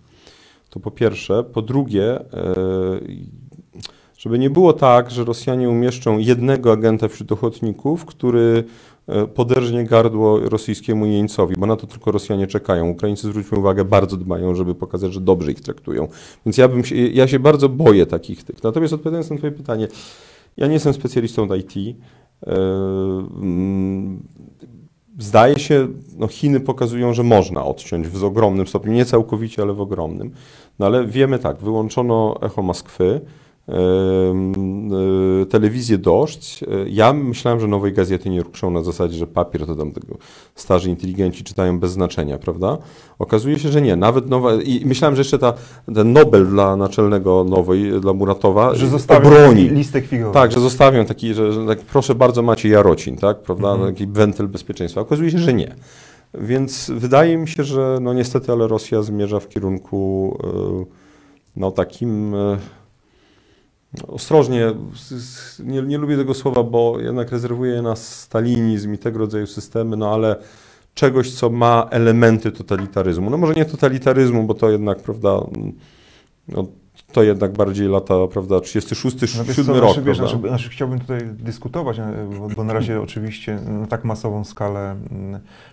[0.69, 1.43] To po pierwsze.
[1.43, 2.25] Po drugie, e,
[4.17, 8.63] żeby nie było tak, że Rosjanie umieszczą jednego agenta wśród ochotników, który
[9.35, 12.89] poderżnie gardło rosyjskiemu jeńcowi, bo na to tylko Rosjanie czekają.
[12.89, 16.07] Ukraińcy, zwróćmy uwagę, bardzo dbają, żeby pokazać, że dobrze ich traktują.
[16.45, 18.63] Więc ja, bym się, ja się bardzo boję takich tych.
[18.63, 19.87] Natomiast odpowiadając na Twoje pytanie,
[20.57, 21.97] ja nie jestem specjalistą od IT.
[22.47, 22.55] E,
[23.41, 24.23] mm,
[25.19, 29.81] Zdaje się, no Chiny pokazują, że można odciąć w ogromnym stopniu, nie całkowicie, ale w
[29.81, 30.31] ogromnym.
[30.79, 33.46] No ale wiemy tak, wyłączono echo Moskwy, e,
[35.49, 36.63] telewizję Dość.
[36.63, 40.17] E, Ja myślałem, że nowej gazety nie ruszą na zasadzie, że papier to tam tego
[40.55, 42.77] starzy inteligenci czytają bez znaczenia, prawda?
[43.19, 43.95] Okazuje się, że nie.
[43.95, 45.53] Nawet nowa, i myślałem, że jeszcze ta,
[45.95, 49.69] ten Nobel dla naczelnego nowej, dla Muratowa Że e, zostawią obroni.
[49.69, 50.31] listę figową.
[50.31, 53.93] Tak, że zostawią taki, że, że tak, proszę bardzo, macie Jarocin, tak, prawda, Mhm.
[53.93, 55.01] taki wentyl bezpieczeństwa.
[55.01, 55.75] Okazuje się, że nie.
[56.33, 60.85] Więc wydaje mi się, że no niestety, ale Rosja zmierza w kierunku e,
[61.55, 62.57] no takim e,
[64.07, 64.73] ostrożnie,
[65.59, 70.13] nie, nie lubię tego słowa, bo jednak rezerwuję na stalinizm i tego rodzaju systemy, no
[70.13, 70.35] ale
[70.93, 73.29] czegoś, co ma elementy totalitaryzmu.
[73.29, 75.39] No może nie totalitaryzmu, bo to jednak, prawda,
[76.47, 76.67] no,
[77.11, 80.69] to jednak bardziej lata, prawda, 36, No wiesz 7 co, rok, znaczy, wiesz, znaczy, znaczy,
[80.69, 81.97] chciałbym tutaj dyskutować,
[82.55, 84.95] bo, na razie oczywiście na tak masową skalę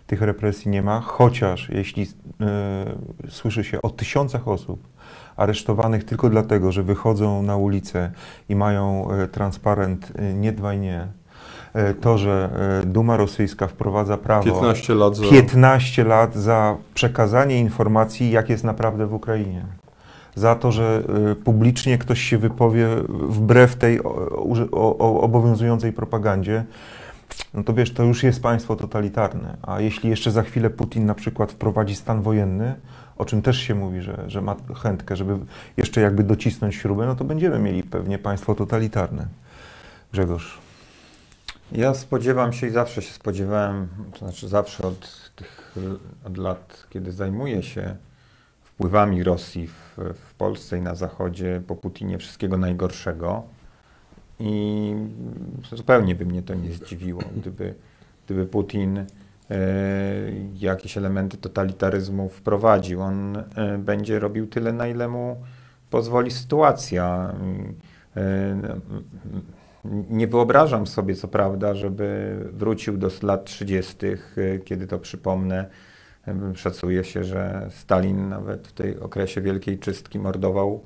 [0.07, 2.07] tych represji nie ma, chociaż jeśli
[2.40, 2.96] e,
[3.29, 4.93] słyszy się o tysiącach osób
[5.37, 8.11] aresztowanych tylko dlatego, że wychodzą na ulicę
[8.49, 11.07] i mają e, transparent e, nie dwaj nie,
[11.73, 12.51] e, to, że
[12.87, 15.25] Duma rosyjska wprowadza prawo 15 lat za...
[15.31, 19.64] 15 lat za przekazanie informacji, jak jest naprawdę w Ukrainie.
[20.35, 21.03] Za to, że
[21.44, 24.01] publicznie ktoś się wypowie wbrew tej
[24.99, 26.64] obowiązującej propagandzie,
[27.55, 29.57] no to wiesz, to już jest państwo totalitarne.
[29.62, 32.75] A jeśli jeszcze za chwilę Putin na przykład wprowadzi stan wojenny,
[33.18, 35.38] o czym też się mówi, że, że ma chętkę, żeby
[35.77, 39.27] jeszcze jakby docisnąć śrubę, no to będziemy mieli pewnie państwo totalitarne.
[40.12, 40.59] Grzegorz.
[41.72, 45.74] Ja spodziewam się i zawsze się spodziewałem, to znaczy zawsze od tych
[46.24, 47.96] od lat, kiedy zajmuję się
[48.64, 53.42] wpływami Rosji w, w Polsce i na Zachodzie po Putinie wszystkiego najgorszego.
[54.38, 54.94] I
[55.72, 57.74] zupełnie by mnie to nie zdziwiło, gdyby,
[58.27, 59.05] gdyby Putin
[60.55, 63.01] jakieś elementy totalitaryzmu wprowadził.
[63.01, 65.37] On e, będzie robił tyle, na ile mu
[65.90, 67.35] pozwoli sytuacja.
[68.17, 68.79] E,
[70.11, 73.97] nie wyobrażam sobie, co prawda, żeby wrócił do lat 30.,
[74.64, 75.67] kiedy to przypomnę,
[76.55, 80.85] szacuje się, że Stalin nawet w tej okresie wielkiej czystki mordował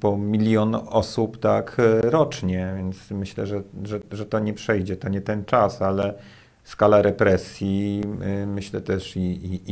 [0.00, 5.20] po milion osób tak rocznie, więc myślę, że, że, że to nie przejdzie, to nie
[5.20, 6.14] ten czas, ale
[6.64, 8.02] skala represji,
[8.46, 9.20] myślę też i,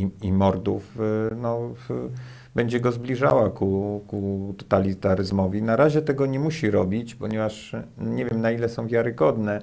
[0.00, 0.98] i, i mordów,
[1.36, 1.74] no,
[2.54, 5.62] będzie go zbliżała ku, ku totalitaryzmowi.
[5.62, 9.62] Na razie tego nie musi robić, ponieważ nie wiem na ile są wiarygodne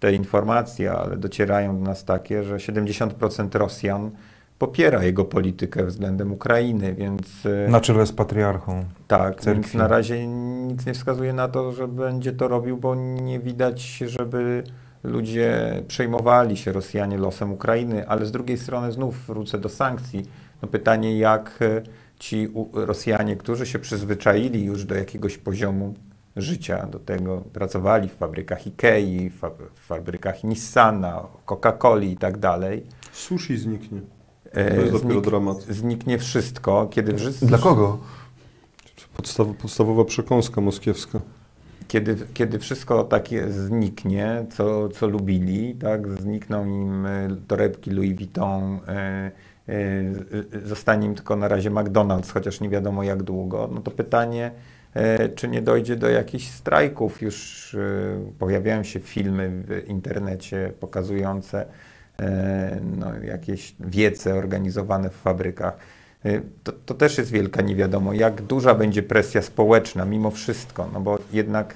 [0.00, 4.10] te informacje, ale docierają do nas takie, że 70% Rosjan
[4.58, 7.48] popiera jego politykę względem Ukrainy, więc...
[7.68, 8.84] Na czele z patriarchą.
[9.08, 9.62] Tak, cerkwi.
[9.62, 13.82] więc na razie nic nie wskazuje na to, że będzie to robił, bo nie widać,
[14.06, 14.64] żeby
[15.04, 20.22] ludzie przejmowali się Rosjanie losem Ukrainy, ale z drugiej strony znów wrócę do sankcji.
[20.62, 21.58] No pytanie, jak
[22.18, 25.94] ci Rosjanie, którzy się przyzwyczaili już do jakiegoś poziomu
[26.36, 29.30] życia, do tego pracowali w fabrykach Ikei,
[29.74, 32.86] w fabrykach Nissana, Coca-Coli i tak dalej.
[33.12, 34.00] Sushi zniknie.
[34.52, 35.62] To jest dopiero Znik- dramat.
[35.62, 37.46] Zniknie wszystko, kiedy wszyscy...
[37.46, 37.98] Dla kogo?
[39.16, 41.20] Podstaw, podstawowa przekąska moskiewska.
[41.90, 48.80] Kiedy, kiedy wszystko takie zniknie, co, co lubili, tak, znikną im e, torebki Louis Vuitton,
[48.88, 49.30] e,
[49.68, 54.50] e, zostanie im tylko na razie McDonald's, chociaż nie wiadomo jak długo, no to pytanie,
[55.34, 57.22] czy nie dojdzie do jakichś strajków.
[57.22, 57.76] Już
[58.38, 61.66] pojawiają się filmy w internecie pokazujące
[62.96, 65.76] no, jakieś wiece organizowane w fabrykach.
[66.26, 71.00] Y, To, to też jest wielka niewiadomo, jak duża będzie presja społeczna mimo wszystko, no
[71.00, 71.74] bo jednak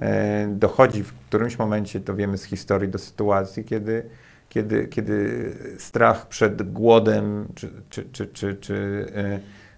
[0.00, 4.04] e, dochodzi w którymś momencie, to wiemy z historii, do sytuacji, kiedy,
[4.48, 9.06] kiedy, kiedy strach przed głodem czy, czy, czy, czy, czy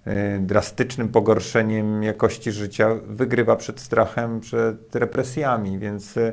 [0.06, 6.32] e, e, drastycznym pogorszeniem jakości życia wygrywa przed strachem, przed represjami, więc e,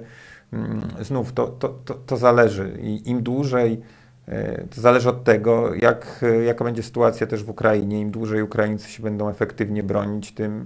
[0.53, 2.77] mm, znów to, to, to, to zależy.
[2.81, 3.81] I im dłużej
[4.69, 8.01] To zależy od tego, jak, e, jaka będzie sytuacja też w Ukrainie.
[8.01, 10.65] Im dłużej Ukraińcy się będą efektywnie bronić, tym,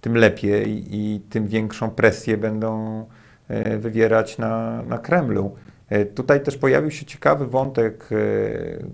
[0.00, 3.04] tym lepiej i tym większą presję będą
[3.48, 5.54] e, wywierać na, na Kremlu.
[5.88, 8.16] E, Tutaj też pojawił się ciekawy wątek, e,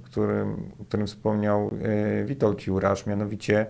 [0.03, 1.71] którym, o którym wspomniał
[2.21, 3.67] e, Witold Jurasz, mianowicie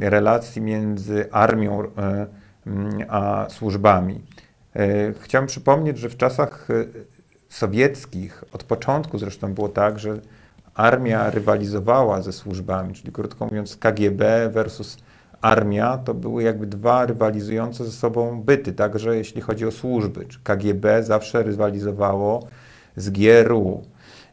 [0.00, 2.26] relacji między armią e,
[3.08, 4.20] a służbami.
[4.76, 6.74] E, Chciałem przypomnieć, że w czasach e,
[7.52, 10.20] sowieckich, od początku zresztą było tak, że
[10.74, 14.96] armia rywalizowała ze służbami, czyli krótko mówiąc KGB versus
[15.40, 20.26] armia to były jakby dwa rywalizujące ze sobą byty, także jeśli chodzi o służby.
[20.42, 22.46] KGB zawsze rywalizowało
[22.96, 23.82] z GRU.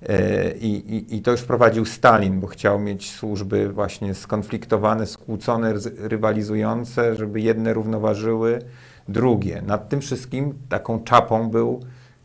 [0.10, 5.74] E, I, i, I to już prowadził Stalin, bo chciał mieć służby właśnie skonfliktowane, skłócone,
[5.98, 8.60] rywalizujące, żeby jedne równoważyły
[9.08, 9.62] drugie.
[9.62, 11.80] Nad tym wszystkim taką czapą był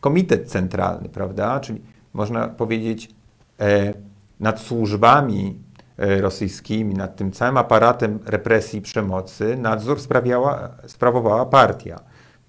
[0.05, 1.59] Komitet Centralny, prawda?
[1.59, 1.81] Czyli
[2.13, 3.09] można powiedzieć
[3.59, 3.93] e,
[4.39, 5.59] nad służbami
[5.97, 11.99] e, rosyjskimi, nad tym całym aparatem represji przemocy nadzór sprawiała, sprawowała partia.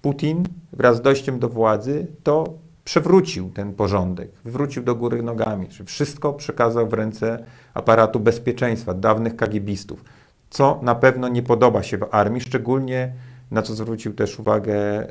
[0.01, 0.43] Putin
[0.73, 6.33] wraz z dojściem do władzy to przewrócił ten porządek, wywrócił do góry nogami, czyli wszystko
[6.33, 7.43] przekazał w ręce
[7.73, 10.03] aparatu bezpieczeństwa, dawnych kagiebistów,
[10.49, 13.13] co na pewno nie podoba się w armii, szczególnie
[13.51, 15.07] na co zwrócił też uwagę e,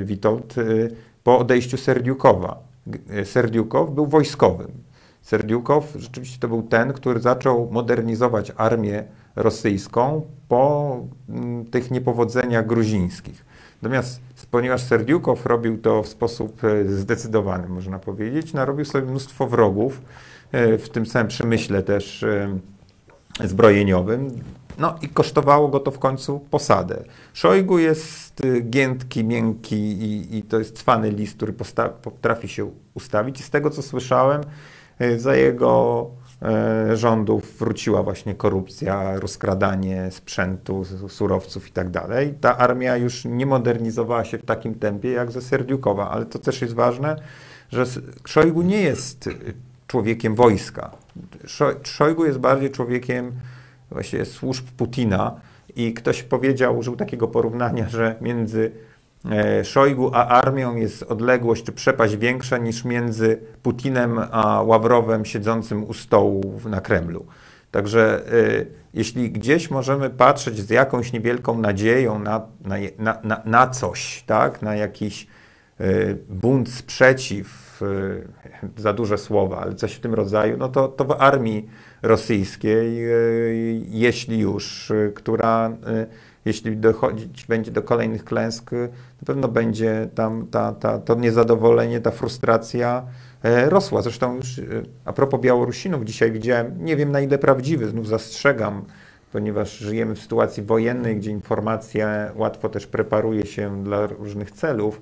[0.00, 0.54] e, Witold,
[1.24, 2.58] po odejściu Serdiukowa.
[2.86, 4.70] G- Serdiukow był wojskowym.
[5.22, 9.04] Serdiukow rzeczywiście to był ten, który zaczął modernizować armię
[9.36, 10.96] rosyjską po
[11.28, 13.44] mm, tych niepowodzeniach gruzińskich.
[13.82, 20.00] Natomiast ponieważ Serdiukow robił to w sposób e, zdecydowany, można powiedzieć, narobił sobie mnóstwo wrogów,
[20.52, 22.58] e, w tym samym przemyśle też e,
[23.44, 24.30] zbrojeniowym.
[24.78, 27.04] No i kosztowało go to w końcu posadę.
[27.32, 31.52] Szojgu jest y, giętki, miękki i, i to jest cwany list, który
[32.02, 33.40] potrafi się ustawić.
[33.40, 34.40] I z tego, co słyszałem,
[35.00, 36.06] y, za jego
[36.42, 42.34] e, rządów wróciła właśnie korupcja, rozkradanie sprzętu, surowców i tak dalej.
[42.40, 46.62] Ta armia już nie modernizowała się w takim tempie jak ze Serdiukowa, ale to też
[46.62, 47.16] jest ważne,
[47.72, 47.84] że
[48.26, 49.28] Szojgu nie jest
[49.86, 50.90] człowiekiem wojska.
[51.44, 53.32] Szo- Szojgu jest bardziej człowiekiem
[53.90, 55.40] właśnie służb Putina
[55.76, 58.72] i ktoś powiedział, użył takiego porównania, że między
[59.30, 65.84] e, Szojgu a armią jest odległość czy przepaść większa niż między Putinem a Ławrowem siedzącym
[65.84, 67.26] u stołu na Kremlu.
[67.70, 72.76] Także e, jeśli gdzieś możemy patrzeć z jakąś niewielką nadzieją na, na,
[73.22, 74.62] na, na, coś, tak?
[74.62, 75.26] na jakiś
[75.80, 75.86] e,
[76.28, 81.12] bunt, sprzeciw, e, za duże słowa, ale coś w tym rodzaju, no to, to w
[81.12, 81.68] armii
[82.04, 83.14] rosyjskiej, e,
[83.88, 86.06] jeśli już, e, która, e,
[86.44, 92.10] jeśli dochodzić będzie do kolejnych klęsk, na pewno będzie tam ta, ta, to niezadowolenie, ta
[92.10, 93.02] frustracja
[93.68, 94.02] rosła.
[94.02, 94.60] Zresztą już
[95.04, 98.84] a propos Białorusinów, dzisiaj widziałem, nie wiem na ile prawdziwy, znów zastrzegam,
[99.32, 105.00] ponieważ żyjemy w sytuacji wojennej, gdzie informacja łatwo też preparuje się dla różnych celów.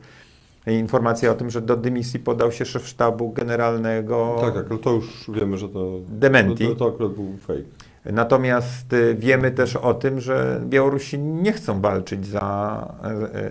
[0.66, 4.90] Informacja o tym, że do dymisji podał się szef sztabu generalnego Tak, tak, ale to
[4.90, 6.68] już wiemy, że to, Dementi.
[6.68, 7.62] to, to akurat był fake.
[8.05, 13.51] Natomiast y, wiemy też o tym, że Białorusini nie chcą walczyć za, e, e,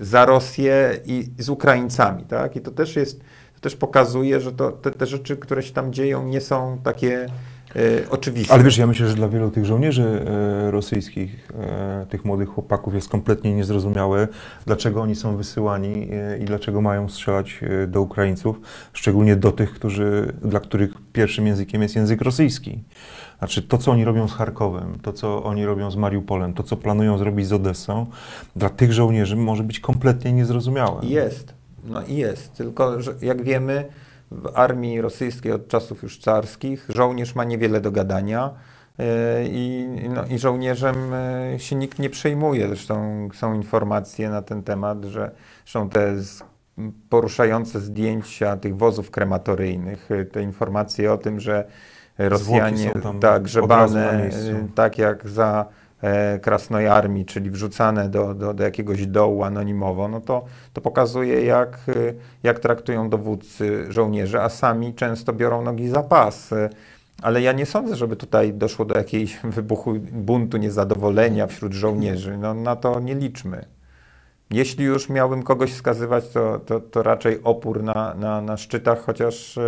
[0.00, 2.24] za Rosję i z Ukraińcami.
[2.24, 2.56] Tak?
[2.56, 3.20] I to też jest,
[3.54, 7.26] to też pokazuje, że to, te, te rzeczy, które się tam dzieją, nie są takie
[8.10, 8.54] oczywiste.
[8.54, 12.94] Ale wiesz, ja myślę, że dla wielu tych żołnierzy e, rosyjskich, e, tych młodych chłopaków
[12.94, 14.28] jest kompletnie niezrozumiałe,
[14.66, 18.60] dlaczego oni są wysyłani e, i dlaczego mają strzelać e, do Ukraińców,
[18.92, 22.84] szczególnie do tych, którzy, dla których pierwszym językiem jest język rosyjski.
[23.38, 26.76] Znaczy to, co oni robią z Charkowem, to, co oni robią z Mariupolem, to, co
[26.76, 28.06] planują zrobić z Odessą,
[28.56, 31.00] dla tych żołnierzy może być kompletnie niezrozumiałe.
[31.02, 32.52] Jest, no i jest.
[32.52, 33.84] Tylko, że jak wiemy,
[34.30, 38.50] w armii rosyjskiej od czasów już carskich żołnierz ma niewiele do gadania
[38.98, 39.04] e,
[39.44, 42.68] i, no, i żołnierzem e, się nikt nie przejmuje.
[42.68, 45.30] Zresztą są informacje na ten temat, że
[45.64, 46.14] są te
[47.08, 51.64] poruszające zdjęcia tych wozów krematoryjnych, e, te informacje o tym, że
[52.18, 54.30] Rosjanie tak grzebane,
[54.74, 55.66] tak jak za
[56.02, 61.78] e, Krasnojarmii, czyli wrzucane do, do, do jakiegoś dołu anonimowo, no to, to pokazuje, jak,
[61.88, 61.92] e,
[62.42, 66.52] jak traktują dowódcy żołnierzy, a sami często biorą nogi za pas.
[66.52, 66.70] E,
[67.22, 72.38] Ale ja nie sądzę, żeby tutaj doszło do jakiejś wybuchu buntu niezadowolenia wśród żołnierzy.
[72.38, 73.64] No, na to nie liczmy.
[74.50, 79.58] Jeśli już miałbym kogoś wskazywać, to, to, to raczej opór na, na, na szczytach, chociaż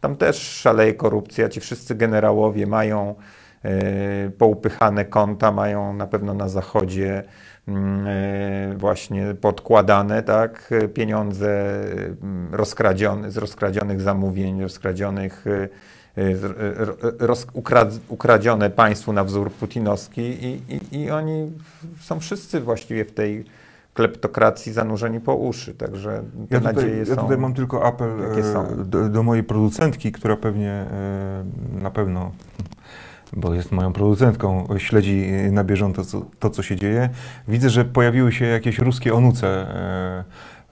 [0.00, 1.48] tam też szaleje korupcja.
[1.48, 3.14] Ci wszyscy generałowie mają
[4.38, 7.22] poupychane konta, mają na pewno na zachodzie
[7.68, 11.74] mm, e, właśnie podkładane, tak, e, pieniądze
[12.22, 15.68] mm, rozkradzione, z rozkradzionych zamówień, rozkradzionych e,
[16.16, 21.52] e, e, roz, ukrad, ukradzione państwu na wzór putinowski i, i, i oni
[22.00, 23.44] są wszyscy właściwie w tej
[23.94, 27.16] kleptokracji zanurzeni po uszy, także te Ja tutaj, nadzieje ja są...
[27.16, 31.44] tutaj mam tylko apel e, do, do mojej producentki, która pewnie e,
[31.82, 32.32] na pewno,
[33.32, 37.10] bo jest moją producentką, śledzi na bieżąco to, to, co się dzieje.
[37.48, 39.48] Widzę, że pojawiły się jakieś ruskie onuce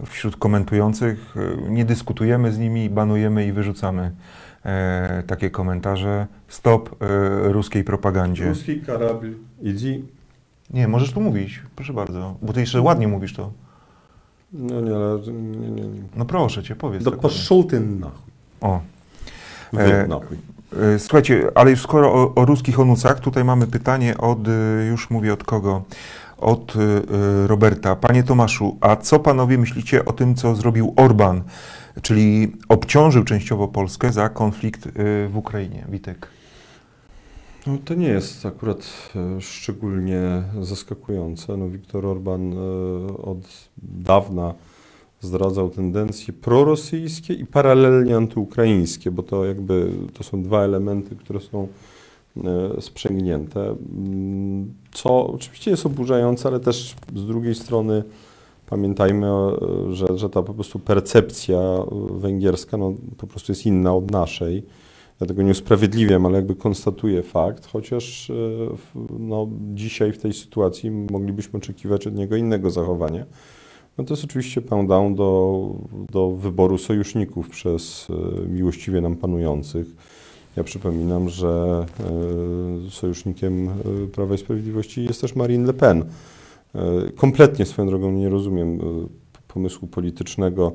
[0.01, 1.35] e, wśród komentujących.
[1.67, 4.13] E, nie dyskutujemy z nimi, banujemy i wyrzucamy
[4.65, 6.27] e, takie komentarze.
[6.49, 6.97] Stop
[7.43, 8.49] ruskiej propagandzie.
[8.49, 10.05] Ruski karabel idzi.
[10.71, 13.53] Nie, możesz tu mówić, proszę bardzo, bo ty jeszcze ładnie mówisz to.
[14.53, 16.03] No nie, ale nie, nie, nie.
[16.17, 17.05] No proszę cię, powiedz.
[17.05, 18.11] Do tak paszulty na.
[18.61, 18.81] O.
[19.79, 20.09] E.
[20.99, 25.33] Słuchajcie, ale już skoro o, o ruskich onucach, tutaj mamy pytanie od, e, już mówię
[25.33, 25.83] od kogo,
[26.39, 27.97] od e, Roberta.
[27.97, 31.43] Panie Tomaszu, a co panowie myślicie o tym, co zrobił Orban,
[32.03, 34.89] czyli obciążył częściowo Polskę za konflikt
[35.29, 35.87] w Ukrainie?
[35.89, 36.29] Witek.
[37.67, 41.57] No, to nie jest akurat e, szczególnie zaskakujące.
[41.57, 42.57] No, Viktor Orban e,
[43.23, 44.55] od dawna
[45.21, 51.69] zdradzał tendencje prorosyjskie i paralelnie antyukraińskie, bo to jakby to są dwa elementy, które są
[52.37, 53.61] e, sprzęgnięte.
[53.97, 58.05] Mm, Co oczywiście jest oburzające, ale też z drugiej strony
[58.67, 59.59] pamiętajmy, e,
[59.93, 61.61] że, że ta po prostu percepcja
[62.11, 64.63] węgierska no, po prostu jest inna od naszej.
[65.21, 68.35] Ja tego nie usprawiedliwiam, ale jakby konstatuję fakt, chociaż e,
[69.19, 73.27] no, dzisiaj w tej sytuacji moglibyśmy oczekiwać od niego innego zachowania.
[74.01, 75.71] No to jest oczywiście pound do,
[76.13, 79.87] do wyboru sojuszników przez e, miłościwie nam panujących.
[80.57, 81.87] Ja przypominam, że
[82.87, 83.71] e, sojusznikiem
[84.13, 86.05] Prawa i Sprawiedliwości jest też Marine Le Pen.
[87.17, 88.79] Kompletnie swoją drogą nie rozumiem
[89.49, 90.73] pomysłu politycznego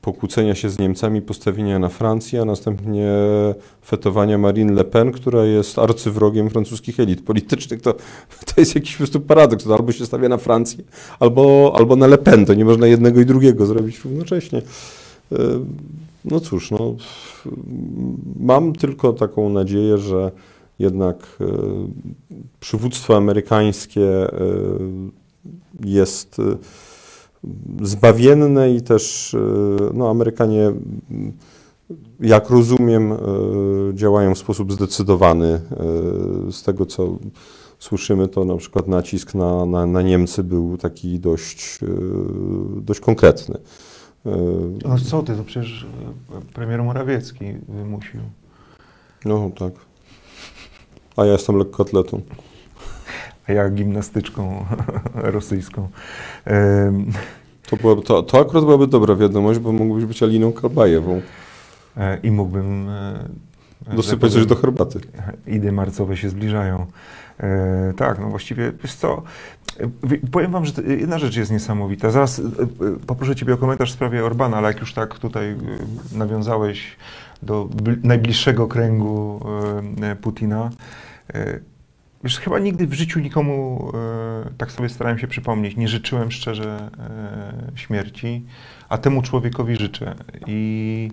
[0.00, 3.12] pokłócenia się z Niemcami, postawienia na Francję, a następnie
[3.86, 7.80] fetowania Marine Le Pen, która jest arcywrogiem francuskich elit politycznych.
[7.82, 7.92] To,
[8.54, 9.64] to jest jakiś po prostu paradoks.
[9.64, 10.84] To albo się stawia na Francję,
[11.20, 12.46] albo, albo na Le Pen.
[12.46, 14.62] To nie można jednego i drugiego zrobić równocześnie.
[15.32, 15.36] E,
[16.24, 16.96] no cóż, no,
[18.40, 20.30] mam tylko taką nadzieję, że
[20.78, 21.46] jednak e,
[22.60, 24.30] przywództwo amerykańskie e,
[25.84, 26.40] jest
[27.82, 29.38] zbawienne i też e,
[29.94, 30.72] no, Amerykanie,
[32.20, 33.16] jak rozumiem, e,
[33.94, 35.48] działają w sposób zdecydowany.
[35.48, 37.18] E, z tego, co
[37.78, 41.78] słyszymy, to na przykład nacisk na, na, na Niemcy był taki dość,
[42.76, 43.58] dość konkretny.
[44.84, 45.86] No co ty, to przecież
[46.54, 48.20] premier Morawiecki wymusił.
[49.24, 49.72] No tak.
[51.16, 52.20] A ja jestem lekkoatletą
[53.50, 54.64] a ja gimnastyczką
[55.14, 55.88] rosyjską.
[57.70, 61.20] To, byłaby, to, to akurat byłaby dobra wiadomość, bo mógłbyś być Aliną Kalbajewą.
[61.96, 62.88] E, I mógłbym...
[62.88, 65.00] E, Dosypać coś do herbaty.
[65.46, 66.86] Idy marcowe się zbliżają.
[67.40, 69.22] E, tak, no właściwie, wiesz co,
[70.32, 72.10] powiem wam, że jedna rzecz jest niesamowita.
[72.10, 72.42] Zaraz
[73.06, 75.56] poproszę ciebie o komentarz w sprawie Orbana, ale jak już tak tutaj
[76.12, 76.96] nawiązałeś
[77.42, 77.68] do
[78.02, 79.40] najbliższego kręgu
[80.20, 80.70] Putina,
[82.24, 86.90] Wiesz, chyba nigdy w życiu nikomu, e, tak sobie starałem się przypomnieć, nie życzyłem szczerze
[86.98, 88.44] e, śmierci,
[88.88, 90.14] a temu człowiekowi życzę.
[90.46, 91.10] I,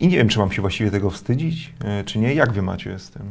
[0.00, 2.34] I nie wiem, czy mam się właściwie tego wstydzić, e, czy nie.
[2.34, 3.22] Jak wy macie z tym?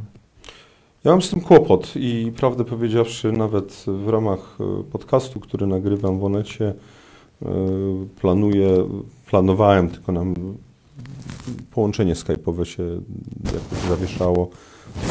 [1.04, 4.58] Ja mam z tym kłopot i prawdę powiedziawszy, nawet w ramach
[4.92, 6.74] podcastu, który nagrywam w Onecie,
[8.22, 8.70] planuję,
[9.30, 10.34] planowałem, tylko nam
[11.72, 12.84] połączenie skype'owe się
[13.46, 14.50] jakoś zawieszało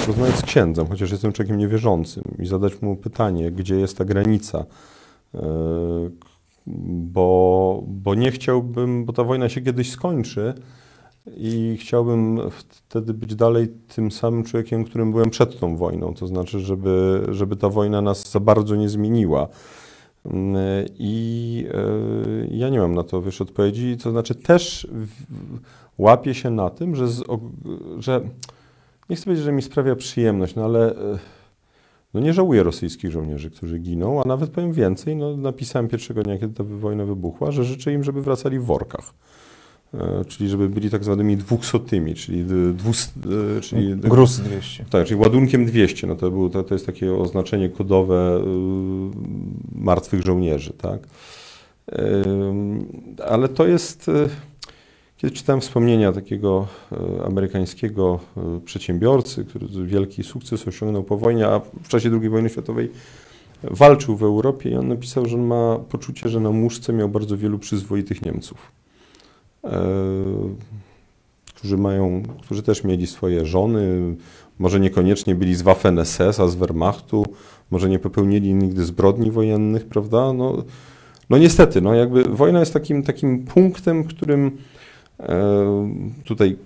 [0.06, 4.64] rozmawiać z księdzem, chociaż jestem człowiekiem niewierzącym i zadać mu pytanie, gdzie jest ta granica,
[5.34, 5.40] e,
[6.66, 10.54] bo, bo nie chciałbym, bo ta wojna się kiedyś skończy
[11.36, 16.60] i chciałbym wtedy być dalej tym samym człowiekiem, którym byłem przed tą wojną, to znaczy,
[16.60, 19.48] żeby, żeby ta wojna nas za bardzo nie zmieniła.
[20.98, 24.88] I e, ja nie mam na to wiesz, odpowiedzi, to znaczy też
[25.98, 27.24] łapię się na tym, że, z,
[27.98, 28.20] że
[29.10, 31.18] nie chcę powiedzieć, że mi sprawia przyjemność, no ale e,
[32.14, 36.38] no nie żałuję rosyjskich żołnierzy, którzy giną, a nawet powiem więcej, no napisałem pierwszego dnia,
[36.38, 39.14] kiedy ta wojna wybuchła, że życzę im, żeby wracali w workach.
[39.94, 43.12] E, czyli żeby byli tak zwanymi dwuchsotymi, czyli, dwust,
[43.56, 44.84] e, czyli gruz 200.
[44.90, 46.06] Tak, czyli ładunkiem 200.
[46.06, 48.44] No to, był, to, to jest takie oznaczenie kodowe
[49.74, 51.00] martwych żołnierzy, tak?
[53.26, 54.10] Ale to jest
[55.16, 61.60] kiedy czytałem wspomnienia takiego e, amerykańskiego e, przedsiębiorcy, który wielki sukces osiągnął po wojnie, a
[61.82, 62.90] w czasie II wojny światowej
[63.62, 67.36] walczył w Europie i on napisał, że on ma poczucie, że na muszce miał bardzo
[67.36, 68.72] wielu przyzwoitych Niemców,
[69.64, 69.70] e,
[71.54, 74.16] którzy mają, którzy też mieli swoje żony,
[74.58, 77.26] może niekoniecznie byli z Waffen-SS, a z Wehrmachtu,
[77.70, 80.32] może nie popełnili nigdy zbrodni wojennych, prawda?
[80.32, 80.62] No,
[81.30, 84.56] no niestety, no jakby wojna jest takim, takim punktem, którym
[86.24, 86.56] tutaj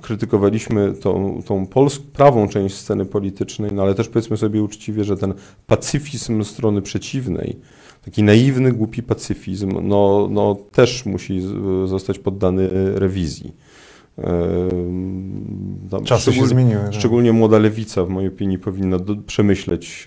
[0.00, 5.16] krytykowaliśmy tą, tą polską, prawą część sceny politycznej, no ale też powiedzmy sobie uczciwie, że
[5.16, 5.34] ten
[5.66, 7.56] pacyfizm strony przeciwnej,
[8.04, 11.40] taki naiwny, głupi pacyfizm, no, no też musi
[11.86, 13.52] zostać poddany rewizji.
[15.90, 16.82] Tam Czasy się zmieniły.
[16.82, 16.94] Tak.
[16.94, 20.04] Szczególnie młoda lewica, w mojej opinii, powinna do, przemyśleć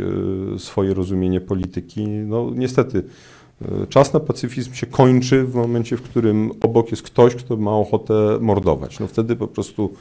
[0.56, 2.08] e, swoje rozumienie polityki.
[2.08, 3.45] No niestety E,
[3.90, 8.14] czas na pacyfizm się kończy w momencie, w którym obok jest ktoś, kto ma ochotę
[8.42, 9.00] mordować.
[9.00, 9.94] No wtedy po prostu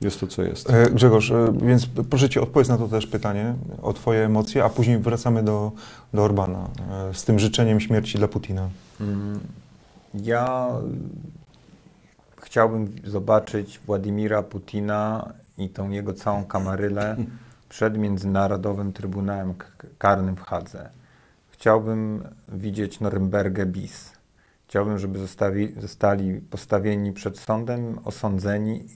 [0.00, 0.70] jest to, co jest.
[0.70, 4.68] E, Grzegorz, e, więc proszę Cię odpowiedz na to też pytanie, o Twoje emocje, a
[4.68, 5.72] później wracamy do,
[6.14, 6.68] do Orbana
[7.12, 8.68] z tym życzeniem śmierci dla Putina.
[9.00, 9.40] Mm,
[10.14, 10.68] ja
[12.42, 17.16] chciałbym zobaczyć Władimira Putina i tą jego całą kamarylę
[17.68, 19.54] przed Międzynarodowym Trybunałem
[19.98, 20.97] Karnym w Hadze.
[21.58, 24.12] Chciałbym widzieć Norymbergę bis.
[24.66, 25.18] Chciałbym, żeby
[25.80, 28.88] zostali, postawieni przed sądem, osądzeni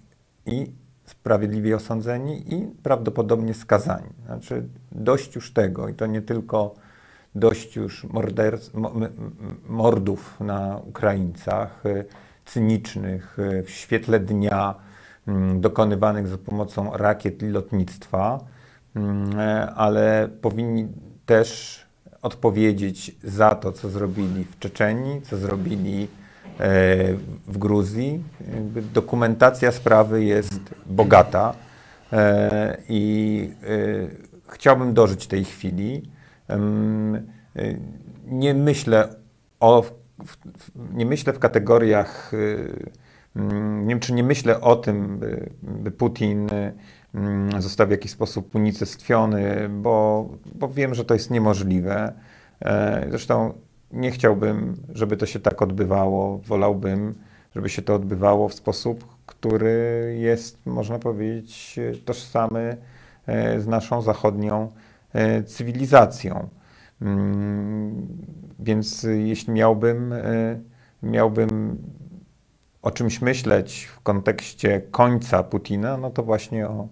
[0.46, 0.72] i
[1.04, 4.08] sprawiedliwie osądzeni i prawdopodobnie skazani.
[4.26, 6.74] Znaczy dość już tego i to nie tylko
[7.34, 12.04] dość już morderc, mo- m- m- mordów na Ukraińcach, y,
[12.44, 14.74] cynicznych, y, w świetle dnia,
[15.26, 18.38] mm, dokonywanych za pomocą rakiet i lotnictwa,
[18.96, 20.88] Mm, e, ale powinni
[21.26, 21.80] też
[22.22, 26.08] odpowiedzieć za to, co zrobili w Czeczenii, co zrobili e,
[27.46, 28.22] w Gruzji.
[28.94, 31.54] Dokumentacja sprawy jest bogata
[32.12, 36.02] e, i e, chciałbym dożyć tej chwili.
[38.26, 39.08] Nie myślę
[39.60, 39.84] o,
[40.92, 42.32] nie myślę w kategoriach,
[43.82, 45.18] nie wiem czy nie myślę o tym,
[45.62, 46.48] by, Putin
[47.58, 52.12] został w jakiś sposób unicestwiony, bo, bo wiem, że to jest niemożliwe.
[52.60, 53.54] E, Zresztą
[53.92, 56.38] nie chciałbym, żeby to się tak odbywało.
[56.38, 57.14] Wolałbym,
[57.54, 62.76] żeby się to odbywało w sposób, który jest, można powiedzieć, tożsamy
[63.26, 64.72] e, z naszą zachodnią
[65.12, 66.48] e, cywilizacją.
[67.02, 68.06] Mm,
[68.58, 70.14] Więc jeśli miałbym,
[71.02, 71.78] miałbym
[72.82, 76.88] o czymś myśleć w kontekście końca Putina, no to właśnie o,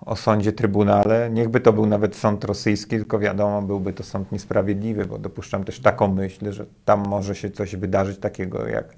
[0.00, 1.30] o sądzie Trybunale.
[1.30, 5.80] Niechby to był nawet sąd rosyjski, tylko wiadomo, byłby to sąd niesprawiedliwy, bo dopuszczam też
[5.80, 8.94] taką myśl, że tam może się coś wydarzyć takiego jak,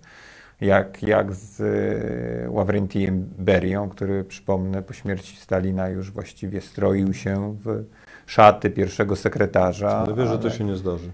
[0.60, 7.56] jak, jak z y, Ławrentijem Berią, który przypomnę po śmierci Stalina już właściwie stroił się
[7.64, 7.84] w
[8.26, 9.90] szaty pierwszego sekretarza.
[9.90, 11.10] Ale wiesz, że to ale- się nie zdarzy.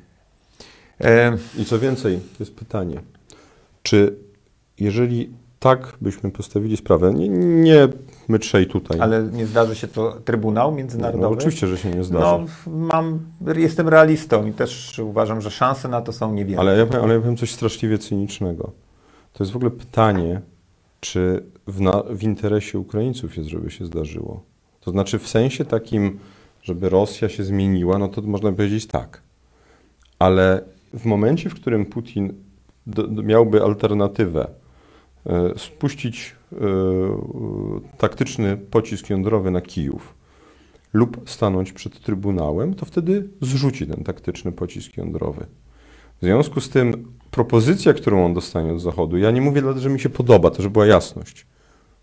[1.01, 3.01] E, I co więcej, to jest pytanie,
[3.83, 4.17] czy
[4.79, 7.89] jeżeli tak byśmy postawili sprawę, nie, nie
[8.29, 11.35] my trzej tutaj, Ale nie zdarzy się to Trybunał no, Międzynarodowy?
[11.35, 12.45] oczywiście, że się nie zdarzy.
[12.67, 13.21] No, mam,
[13.57, 16.61] jestem realistą i też uważam, że szanse na to są niewielkie.
[16.61, 18.73] Ale ja, powiem- ale ja powiem coś straszliwie cynicznego.
[19.33, 20.41] To jest w ogóle pytanie,
[21.01, 24.43] czy w, na, w interesie Ukraińców jest, żeby się zdarzyło.
[24.81, 26.19] To znaczy w sensie takim,
[26.63, 29.23] żeby Rosja się zmieniła, no to można powiedzieć tak.
[30.19, 32.33] Ale w momencie, w którym Putin
[32.87, 34.64] do, do, miałby alternatywę
[35.57, 36.61] spuścić e, e,
[37.99, 40.15] taktyczny pocisk jądrowy na Kijów
[40.93, 45.47] lub stanąć przed Trybunałem, to wtedy zrzuci ten taktyczny pocisk jądrowy.
[46.21, 49.91] W związku z tym propozycja, którą on dostanie od Zachodu, ja nie mówię dlatego, że
[49.91, 51.47] mi się podoba, to żeby była jasność,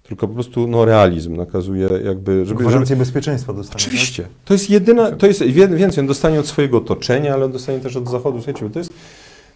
[0.04, 2.46] tylko po prostu no, realizm nakazuje jakby, żeby...
[2.46, 3.86] żeby Gwarancję bezpieczeństwa dostanie.
[3.86, 4.28] Oczywiście.
[4.46, 7.96] To jest jedyna, to jest więcej, on dostanie od swojego otoczenia, ale on dostanie też
[7.96, 8.38] od Zachodu.
[8.38, 8.94] Słuchajcie, to jest,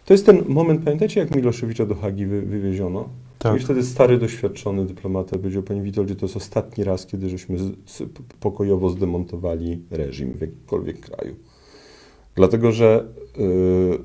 [0.05, 3.09] to jest ten moment, pamiętacie jak Miloszewicza do Hagi wy, wywieziono?
[3.39, 3.61] Tak.
[3.61, 7.71] I wtedy stary, doświadczony dyplomata powiedział, panie Witoldzie, to jest ostatni raz, kiedy żeśmy z,
[7.85, 8.03] z,
[8.39, 11.35] pokojowo zdemontowali reżim w jakimkolwiek kraju.
[12.35, 13.99] Dlatego, że yy,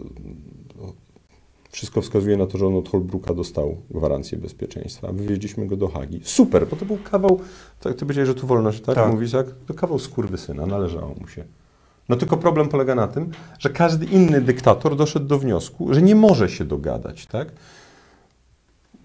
[1.70, 6.20] wszystko wskazuje na to, że on od Holbrooka dostał gwarancję bezpieczeństwa, wywieźliśmy go do Hagi.
[6.22, 7.40] Super, bo to był kawał,
[7.80, 8.94] tak ty powiedziałeś, że tu wolność, tak?
[8.94, 9.12] Tak.
[9.12, 9.46] Mówisz, tak?
[9.66, 11.44] To kawał skurwysyna, należało mu się.
[12.10, 16.14] No tylko problem polega na tym, że każdy inny dyktator doszedł do wniosku, że nie
[16.14, 17.48] może się dogadać, tak?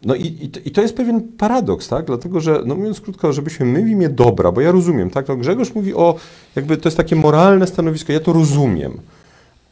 [0.05, 2.05] No i, i, to- i to jest pewien paradoks, tak?
[2.05, 5.27] Dlatego, że, no mówiąc krótko, żebyśmy my w imię dobra, bo ja rozumiem, tak?
[5.27, 6.15] No Grzegorz mówi o,
[6.55, 8.97] jakby to jest takie moralne stanowisko, ja to rozumiem,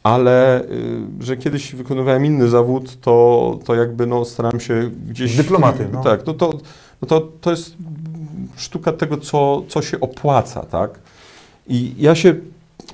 [0.02, 0.66] ale y,
[1.20, 5.36] że kiedyś wykonywałem inny zawód, to, to jakby no starałem się gdzieś...
[5.36, 6.02] Dyplomaty, no.
[6.02, 6.58] Tak, no to,
[7.02, 7.74] no to, to jest
[8.56, 10.98] sztuka tego, co, co się opłaca, tak?
[11.68, 12.34] I ja się,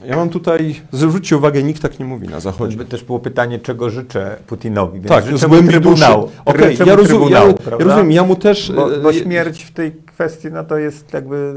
[0.04, 2.58] ja mam tutaj, zwróćcie uwagę, nikt tak nie mówi na Zachodzie.
[2.58, 5.00] Choćby też było pytanie, czego życzę Putinowi.
[5.00, 6.22] Więc Tak, życzę z głębi Trybunału.
[6.46, 6.82] duszy.
[6.82, 7.84] Mu ja, rozum, ja, Trybunału, ja prawda?
[7.84, 8.72] rozumiem, ja mu też...
[8.72, 11.54] Bo, bo e, śmierć w tej kwestii no to jest jakby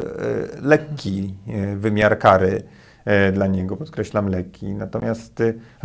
[0.59, 2.63] e, lekki e, wymiar kary
[3.33, 4.65] dla niego, podkreślam lekki.
[4.65, 5.43] Natomiast,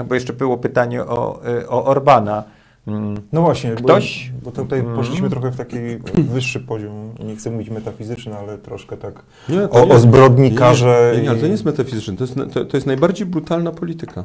[0.08, 2.44] bo jeszcze było pytanie o, o Orbana.
[2.88, 4.96] Mm, No właśnie, Ktoś- bo, bo tutaj Mm.
[4.96, 5.76] poszliśmy trochę w taki
[6.16, 11.12] wyższy poziom, nie chcę mówić metafizyczny, ale troszkę tak Nie, to o, nie- o zbrodnikarze.
[11.16, 14.24] Nie, nie, ale to nie jest metafizyczne, to jest, to, to jest najbardziej brutalna polityka.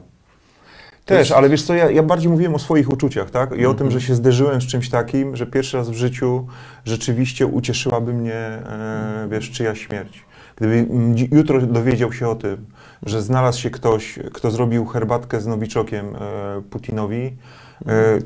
[1.05, 3.49] Też, jest- ale wiesz co, ja, ja bardziej mówiłem o swoich uczuciach, tak?
[3.51, 3.76] I o Mhm.
[3.78, 6.47] tym, że się zderzyłem z czymś takim, że pierwszy raz w życiu
[6.86, 10.26] rzeczywiście ucieszyłaby mnie, e, wiesz, czyja śmierć.
[10.55, 12.66] Gdyby mm, jutro dowiedział się o tym,
[13.05, 17.38] że znalazł się ktoś, kto zrobił herbatkę z nowiczokiem e, Putinowi,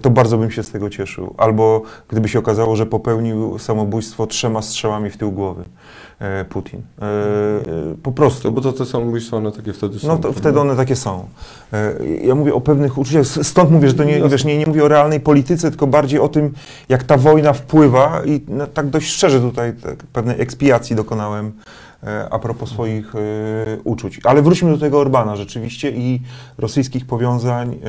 [0.02, 1.34] to bardzo bym się z tego cieszył.
[1.38, 5.64] Albo gdyby się okazało, że popełnił samobójstwo trzema strzałami w tył głowy
[6.20, 6.82] e, Putin.
[7.02, 8.44] E, e, po prostu.
[8.44, 10.08] To, bo to te samobójstwa, one takie wtedy są.
[10.08, 11.26] No to wtedy one takie są.
[11.74, 11.94] E,
[12.24, 14.88] Ja mówię o pewnych uczuciach, stąd mówię, że to nie, wiesz, nie, nie mówię o
[14.88, 16.54] realnej polityce, tylko bardziej o tym,
[16.90, 21.87] jak ta wojna wpływa i no, tak dość szczerze tutaj tak, pewnej ekspiacji dokonałem e,
[22.30, 23.20] a propos swoich e,
[23.84, 24.20] uczuć.
[24.24, 26.22] Ale wróćmy do tego Orbana rzeczywiście i
[26.58, 27.88] rosyjskich powiązań e,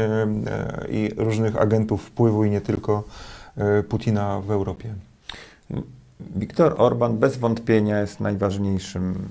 [0.53, 3.05] e, i różnych agentów wpływu i nie tylko
[3.57, 4.95] e, Putina w Europie.
[6.21, 9.29] Viktor Orban bez wątpienia jest najważniejszym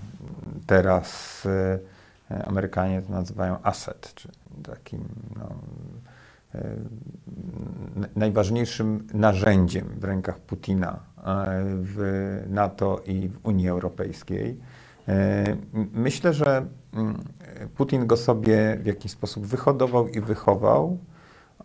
[0.67, 1.79] teraz e,
[2.31, 4.29] e, Amerykanie to nazywają asset, czy
[4.63, 5.49] takim no,
[6.55, 6.75] e,
[8.15, 11.23] najważniejszym narzędziem w rękach Putina e,
[11.65, 14.57] w NATO i w Unii Europejskiej.
[15.07, 15.57] E,
[15.93, 17.23] Myślę, że mm,
[17.75, 20.97] Putin go sobie w jakiś sposób wyhodował i wychował,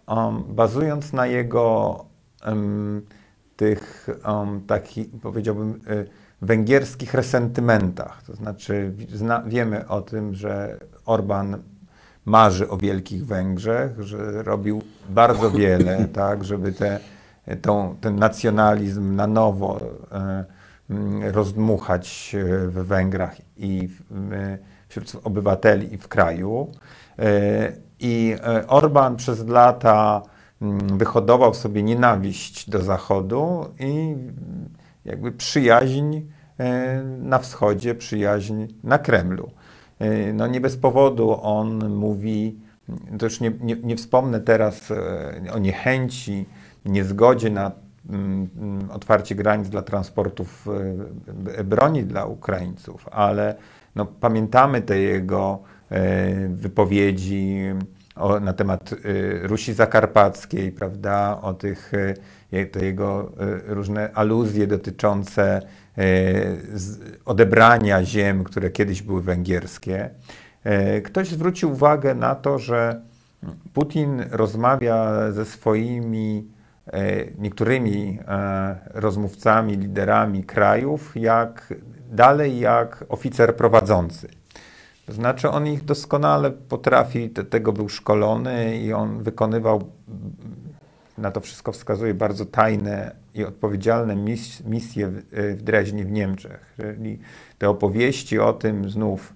[0.07, 2.05] um, bazując na jego
[2.43, 3.03] em,
[3.57, 6.07] tych um, takich, powiedziałbym, y,
[6.43, 8.23] węgierskich resentymentach.
[8.23, 11.63] To znaczy, zna, wiemy o tym, że Orban
[12.25, 17.01] marzy o Wielkich Węgrzech, że robił bardzo wiele, tak, żeby te,
[17.63, 19.81] tą, ten nacjonalizm na nowo
[20.11, 20.45] mm,
[21.33, 23.89] rozdmuchać e, w Węgrach i
[24.33, 26.73] e, wśród obywateli i w kraju.
[27.19, 28.37] E, I
[28.69, 30.23] Orban przez lata
[30.63, 34.17] mm, wyhodował sobie nienawiść do Zachodu i
[35.05, 36.21] jakby przyjaźń
[37.19, 39.51] na wschodzie, przyjaźń na Kremlu.
[40.35, 42.61] No nie bez powodu on mówi,
[43.19, 44.93] to już nie, nie, nie wspomnę teraz
[45.53, 46.47] o niechęci,
[46.85, 47.92] niezgodzie na mm, mm,
[48.93, 50.67] otwarcie granic dla transportów
[51.59, 53.55] e, broni dla Ukraińców, ale
[53.95, 57.59] no, pamiętamy te jego e, wypowiedzi
[58.17, 58.97] o, na temat e,
[59.47, 61.93] Rusi Zakarpackiej, prawda, o tych,
[62.53, 63.33] e, te jego
[63.69, 65.63] e, różne aluzje dotyczące
[65.99, 66.05] e,
[67.25, 70.11] odebrania ziem, które kiedyś były węgierskie.
[70.65, 73.01] E, Ktoś zwrócił uwagę na to, że
[73.73, 76.62] Putin rozmawia ze swoimi e,
[77.39, 81.75] niektórymi e, rozmówcami, liderami krajów, jak
[82.11, 84.29] dalej jak oficer prowadzący.
[85.07, 89.91] To znaczy, on ich doskonale potrafi, te, tego był szkolony i on wykonywał,
[91.19, 95.23] na to wszystko wskazuje, bardzo tajne i odpowiedzialne mis, misje w,
[95.59, 96.75] w Dreźnie w Niemczech.
[96.77, 97.19] Czyli
[97.59, 99.35] te opowieści o tym znów,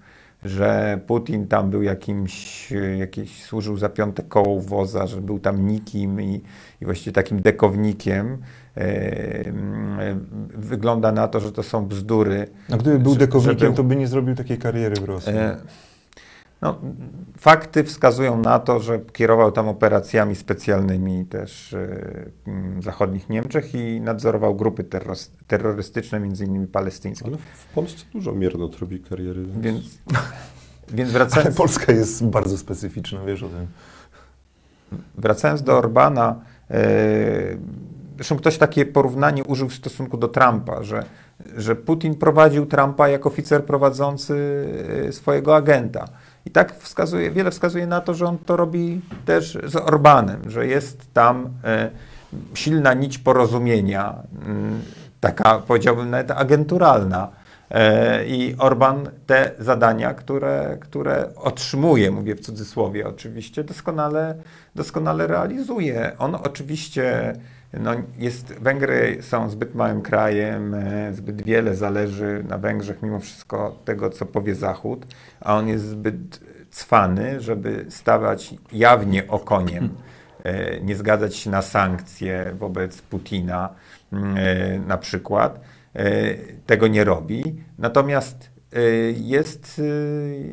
[0.49, 2.69] że Putin tam był jakimś,
[2.99, 6.43] jakieś, służył za piąte koło woza, że był tam nikim i,
[6.83, 8.39] i właściwie takim dekownikiem.
[8.77, 12.47] E, mm, wygląda na to, że to są bzdury.
[12.73, 15.33] A gdyby był dekownikiem, żeby- to by nie zrobił takiej kariery w Rosji.
[16.63, 16.79] No,
[17.39, 21.75] fakty wskazują na to, że kierował tam operacjami specjalnymi też
[22.79, 27.27] w zachodnich Niemczech i nadzorował grupy terros- terrorystyczne, między innymi palestyńskie.
[27.27, 29.43] Ale w Polsce dużo miernot robi kariery.
[29.43, 29.63] Więc...
[29.63, 29.85] Więc,
[30.97, 33.67] więc Ale wracając, Polska jest bardzo specyficzna, wiesz o tym.
[35.19, 36.41] wracając do Orbana,
[36.71, 37.57] e,
[38.17, 41.05] zresztą ktoś takie porównanie użył w stosunku do Trumpa, że,
[41.57, 44.67] że Putin prowadził Trumpa jak oficer prowadzący
[45.09, 46.05] e, swojego agenta.
[46.47, 50.67] I tak wskazuje, wiele wskazuje na to, że on to robi też z Orbanem, że
[50.67, 51.91] jest tam e,
[52.55, 54.15] silna nić porozumienia,
[55.21, 57.29] taka powiedziałbym nawet agenturalna.
[57.71, 64.35] E, I Orban te zadania, które, które otrzymuje, mówię w cudzysłowie oczywiście, doskonale,
[64.75, 66.13] doskonale realizuje.
[66.19, 67.33] On oczywiście,
[67.73, 73.79] no jest, Węgry są zbyt małym krajem, e, zbyt wiele zależy na Węgrzech mimo wszystko
[73.85, 75.07] tego, co powie Zachód,
[75.41, 76.41] a on jest zbyt
[76.71, 79.89] cwany, żeby stawać jawnie okoniem,
[80.45, 83.69] e, nie zgadzać się na sankcje wobec Putina
[84.13, 84.37] mm,
[84.87, 85.61] na przykład
[86.67, 87.45] tego nie robi.
[87.79, 88.81] Natomiast e,
[89.11, 89.83] jest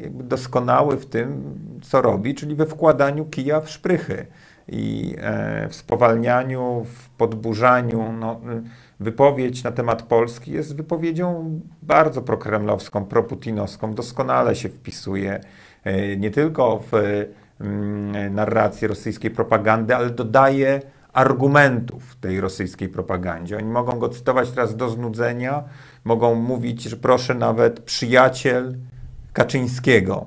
[0.06, 1.44] e, doskonały w tym,
[1.82, 4.26] co robi, czyli we wkładaniu kija w szprychy
[4.68, 8.12] i e, w spowalnianiu, w podburzaniu.
[8.12, 8.62] No, e,
[9.00, 15.42] wypowiedź na temat Polski jest wypowiedzią bardzo prokremlowską, proputinowską, doskonale się wpisuje
[15.84, 16.94] e, nie tylko w
[17.62, 20.82] mm, narrację rosyjskiej propagandy, ale dodaje
[21.14, 23.58] argumentów tej rosyjskiej propagandzie.
[23.58, 25.64] Oni mogą go cytować teraz do znudzenia,
[26.04, 28.76] mogą mówić, że proszę nawet przyjaciel
[29.34, 30.26] Kaczyńskiego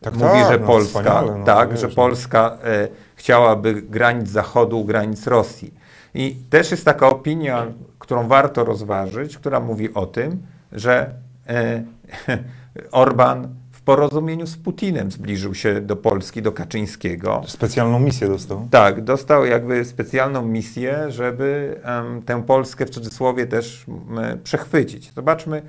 [0.00, 1.94] Tak, mówi, tak, że no, Polska, no, tak, wiesz, że no.
[1.94, 5.74] Polska e, chciałaby granic Zachodu granic Rosji.
[6.14, 7.66] I też jest taka opinia,
[7.98, 11.14] którą warto rozważyć, która mówi o tym, że
[11.48, 11.82] e,
[12.92, 13.54] Orban
[13.84, 17.42] porozumieniu z Putinem zbliżył się do Polski, do Kaczyńskiego.
[17.46, 18.68] Specjalną misję dostał.
[18.70, 25.12] Tak, dostał jakby specjalną misję, żeby em, tę Polskę w cudzysłowie też m, przechwycić.
[25.12, 25.62] Zobaczmy,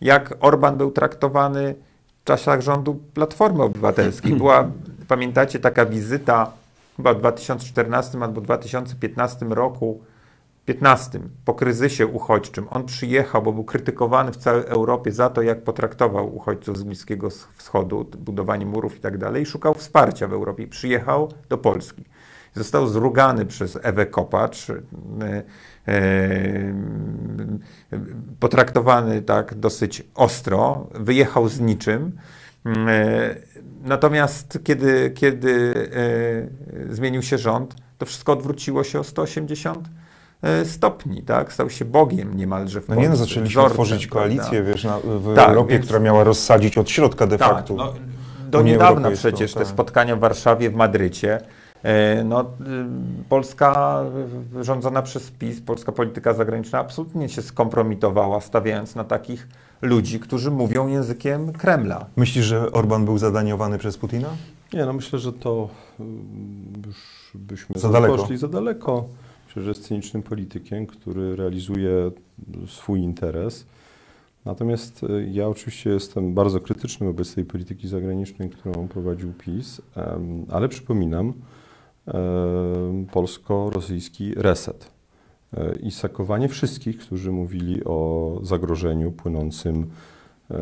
[0.00, 1.74] jak Orban był traktowany
[2.20, 4.32] w czasach rządu Platformy Obywatelskiej.
[4.36, 4.70] Była,
[5.08, 6.52] pamiętacie, taka wizyta
[6.96, 10.00] chyba w 2014 albo 2015 roku,
[10.66, 12.66] 15, po kryzysie uchodźczym.
[12.70, 17.28] On przyjechał, bo był krytykowany w całej Europie za to, jak potraktował uchodźców z Bliskiego
[17.56, 20.62] Wschodu, budowanie murów i tak dalej, szukał wsparcia w Europie.
[20.62, 22.04] I przyjechał do Polski.
[22.54, 24.74] Został zrugany przez Ewę Kopacz, e,
[25.88, 26.74] e,
[28.40, 32.12] potraktowany tak dosyć ostro, wyjechał z niczym
[32.66, 33.36] Mm, e,
[33.84, 35.74] Natomiast kiedy, kiedy
[36.90, 39.90] zmienił się rząd, to wszystko odwróciło się o 180 e,
[40.64, 41.52] stopni, tak?
[41.52, 44.20] Stał się Bogiem niemalże w No nie no, Polsce, zaczęliśmy wzorcem, tworzyć prawda?
[44.28, 47.74] koalicję, wiesz, na, w Tak, Europie, więc- która miała rozsadzić od środka de Tak, facto.
[47.74, 47.94] no,
[48.50, 49.68] do Unię niedawna Europejską, przecież te tak.
[49.68, 51.40] spotkania w Warszawie, w Madrycie.
[51.82, 52.44] e, No, y,
[53.28, 54.02] Polska
[54.60, 59.48] y, rządzona przez PiS, polska polityka zagraniczna absolutnie się skompromitowała, stawiając na takich
[59.82, 62.06] ludzi, którzy mówią językiem Kremla.
[62.16, 64.28] Myślisz, że Orban był zadaniowany przez Putina?
[64.72, 65.68] Nie, no myślę, że to
[66.00, 68.16] mm, już byśmy Za daleko.
[68.16, 69.04] poszli za daleko.
[69.56, 72.10] Że jest cynicznym politykiem, który realizuje
[72.66, 73.66] swój interes.
[74.44, 79.82] Natomiast e, ja oczywiście jestem bardzo krytyczny wobec tej polityki zagranicznej, którą prowadził PiS,
[80.50, 81.32] ale przypominam
[82.06, 84.90] em, polsko-rosyjski reset
[85.56, 89.86] e, i sakowanie wszystkich, którzy mówili o zagrożeniu płynącym
[90.50, 90.56] e,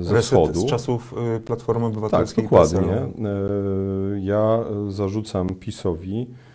[0.00, 0.60] ze Reset wschodu.
[0.60, 1.14] z czasów
[1.44, 2.44] Platformy Tak, Obywatelskiej.
[2.44, 2.80] dokładnie.
[2.80, 3.26] PSL-u.
[3.26, 6.49] E, Ja e, zarzucam PiSowi e,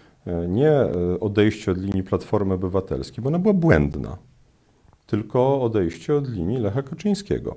[0.47, 4.17] nie e, odejście od linii Platformy Obywatelskiej, bo ona była błędna,
[5.07, 7.55] tylko odejście od linii Lecha Kaczyńskiego.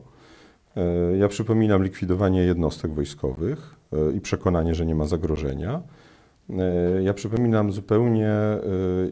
[0.77, 5.83] E, Ja przypominam likwidowanie jednostek wojskowych e, i przekonanie, że nie ma zagrożenia.
[7.03, 8.33] Ja przypominam zupełnie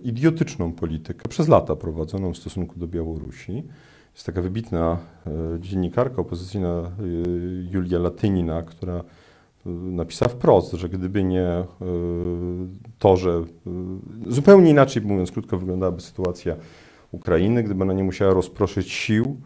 [0.05, 3.63] idiotyczną politykę przez lata prowadzoną w stosunku do Białorusi.
[4.15, 4.99] Jest taka wybitna
[5.59, 6.91] dziennikarka opozycyjna
[7.71, 9.05] Julia Latynina, która
[9.67, 11.67] napisała wprost, że gdyby nie e,
[12.99, 13.71] to, że e,
[14.27, 16.57] zupełnie inaczej, mówiąc krótko, wyglądałaby sytuacja
[17.13, 19.37] Ukrainy, gdyby ona nie musiała rozproszyć sił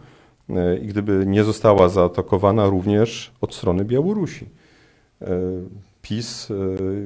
[0.48, 4.46] e, i gdyby nie została zaatakowana również od strony Białorusi.
[6.02, 6.46] PiS,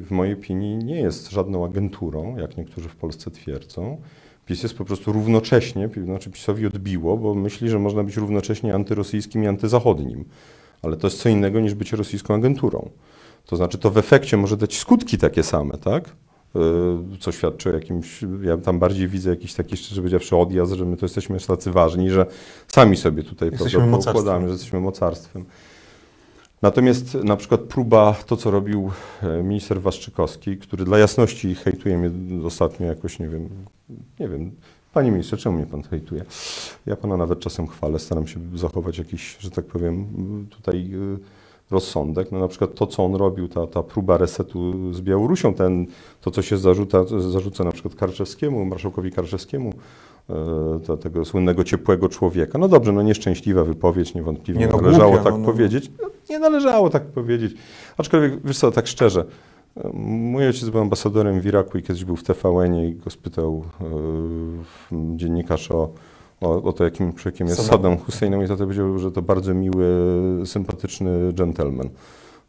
[0.02, 3.96] w mojej opinii, nie jest żadną agenturą, jak niektórzy w Polsce twierdzą.
[4.46, 9.44] PiS jest po prostu równocześnie, znaczy PiSowi odbiło, bo myśli, że można być równocześnie antyrosyjskim
[9.44, 10.24] i antyzachodnim.
[10.84, 12.90] Ale to jest co innego niż być rosyjską agenturą.
[13.46, 16.16] To znaczy, to w efekcie może dać skutki takie same, tak?
[16.54, 20.84] Yy, Co świadczy o jakimś, ja tam bardziej widzę jakiś taki, szczerze powiedziawszy, odjazd, że
[20.84, 22.26] my to jesteśmy aż tacy ważni, że
[22.68, 25.44] sami sobie tutaj Jesteśmy poukładamy, że jesteśmy mocarstwem.
[26.62, 28.90] Natomiast na przykład próba, to co robił
[29.22, 32.10] e, minister Waszczykowski, który dla jasności hejtuje mnie
[32.46, 33.48] ostatnio jakoś, nie wiem,
[34.20, 34.50] nie wiem,
[34.94, 36.24] panie ministrze, czemu mnie pan hejtuje?
[36.86, 40.06] Ja pana nawet czasem chwalę, staram się zachować jakiś, że tak powiem,
[40.50, 41.18] tutaj y,
[41.70, 42.32] rozsądek.
[42.32, 45.86] No na przykład to, co on robił, ta, ta próba resetu z Białorusią, ten,
[46.20, 49.72] to, co się zarzuca, zarzuca na przykład Karczewskiemu, marszałkowi Karczewskiemu,
[50.86, 52.58] to, tego słynnego ciepłego człowieka.
[52.58, 55.46] No dobrze, no nieszczęśliwa wypowiedź, niewątpliwie Nie no, należało głupia, tak no, no.
[55.46, 55.90] powiedzieć.
[56.02, 57.54] No, nie należało tak powiedzieć.
[57.96, 59.24] Aczkolwiek, wiesz co, tak szczerze,
[59.94, 63.84] mój ojciec był ambasadorem w Iraku i kiedyś był w TVN-ie i go spytał e,
[65.16, 65.90] dziennikarz o,
[66.40, 67.72] o, o to, jakim człowiekiem jest Saddam.
[67.72, 68.42] Saddam Hussein.
[68.42, 69.86] I tata powiedział, że to bardzo miły,
[70.44, 71.88] sympatyczny dżentelmen.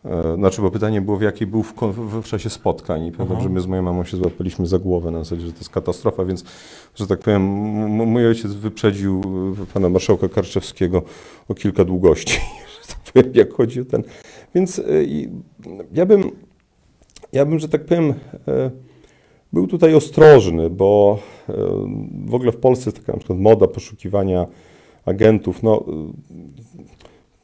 [0.06, 3.06] E, Znaczy, bo pytanie było, w jakiej był w, w, w czasie spotkań.
[3.06, 3.44] I pamiętam, Mhm.
[3.44, 6.26] że my z moją mamą się złapaliśmy za głowę na zasadzie, że to jest katastrofa,
[6.26, 6.44] więc,
[6.96, 7.42] że tak powiem,
[8.06, 9.22] mój ojciec wyprzedził
[9.62, 11.02] e, pana marszałka Karczewskiego
[11.50, 12.40] o kilka długości,
[12.82, 14.04] że tak powiem, jak chodzi o ten.
[14.56, 14.82] Więc
[15.94, 16.32] ja bym,
[17.36, 18.14] ja bym, że tak powiem,
[18.48, 18.72] e,
[19.54, 21.20] był tutaj ostrożny, bo
[21.50, 21.54] e,
[22.26, 24.48] w ogóle w Polsce jest taka na przykład moda poszukiwania
[25.06, 25.64] agentów.
[25.64, 26.36] No, e,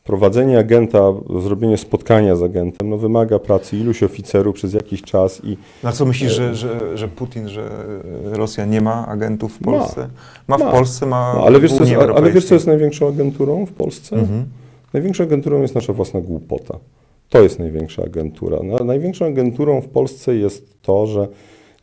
[0.04, 1.14] prowadzenie agenta,
[1.44, 6.06] zrobienie spotkania z agentem, no, wymaga pracy iluś oficerów przez jakiś czas i Na co
[6.06, 7.70] myślisz, że, że, że Putin, że
[8.24, 9.72] Rosja nie ma agentów w Ma.
[9.72, 10.08] Polsce?
[10.48, 10.72] Ma, w Ma.
[10.72, 14.16] Polsce, ma no, ale, wiesz, co jest, ale wiesz, co jest największą agenturą w Polsce?
[14.16, 14.46] Mhm.
[14.94, 16.78] Największą agenturą jest nasza własna głupota.
[17.32, 18.58] To jest największa agentura.
[18.64, 21.28] No, największą agenturą w Polsce jest to, że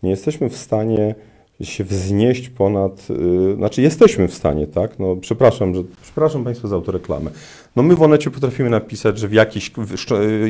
[0.03, 1.15] nie jesteśmy w stanie
[1.61, 4.99] się wznieść ponad, yy, znaczy jesteśmy w stanie, tak?
[4.99, 7.31] No, przepraszam, że, przepraszam Państwa za autoreklamę.
[7.77, 9.73] No my w Onecie potrafimy napisać, że w jakiejś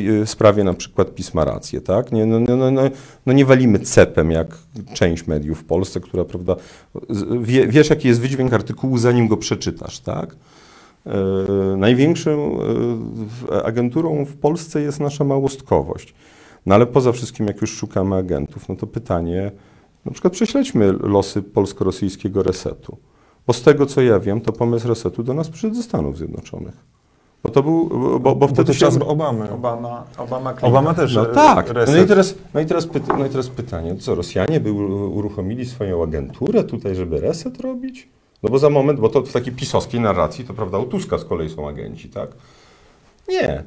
[0.01, 2.11] yy, sprawie na przykład pisma rację, tak?
[2.11, 2.81] Nie, no, no, no, no,
[3.25, 4.57] no nie walimy cepem jak
[4.93, 6.55] część mediów w Polsce, która, prawda,
[7.41, 10.35] wie, wiesz jaki jest wydźwięk artykułu zanim go przeczytasz, tak?
[11.05, 12.59] E, Największą
[13.51, 16.13] e, agenturą w Polsce jest nasza małostkowość.
[16.65, 19.51] No ale poza wszystkim, jak już szukamy agentów, no to pytanie,
[20.05, 22.97] na przykład prześledźmy losy polsko-rosyjskiego resetu.
[23.47, 26.73] Bo z tego, co ja wiem, to pomysł resetu do nas przyszedł ze Stanów Zjednoczonych.
[27.43, 28.79] Bo to był, bo, bo Bo wtedy to się...
[28.79, 29.51] czas Obamy.
[29.51, 30.69] Obama, Obama, Clinton.
[30.69, 31.69] Obama też No e, tak.
[31.69, 31.95] reset.
[31.95, 35.65] No i, teraz, no, i teraz pyta, no i teraz pytanie, co Rosjanie by uruchomili
[35.65, 38.09] swoją agenturę tutaj, żeby reset robić?
[38.43, 41.25] No bo za moment, bo to w takiej pisowskiej narracji, to prawda, u Tuska z
[41.25, 42.29] kolei są agenci, tak?
[43.27, 43.63] Nie.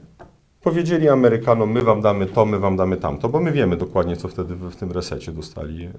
[0.63, 4.29] Powiedzieli Amerykanom, my wam damy to, my wam damy tamto, bo my wiemy dokładnie, co
[4.29, 5.91] wtedy w, w tym resecie dostali e, e,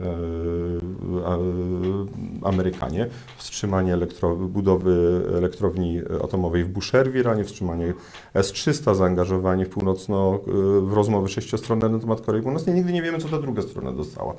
[2.43, 3.07] Amerykanie.
[3.37, 7.93] Wstrzymanie elektro, budowy elektrowni atomowej w Bushehr w Iranie, wstrzymanie
[8.33, 10.51] S-300, zaangażowanie w północno, e,
[10.81, 12.75] w rozmowy sześciostronne na temat Korei Północnej.
[12.75, 14.33] Nigdy nie wiemy, co ta druga strona dostała.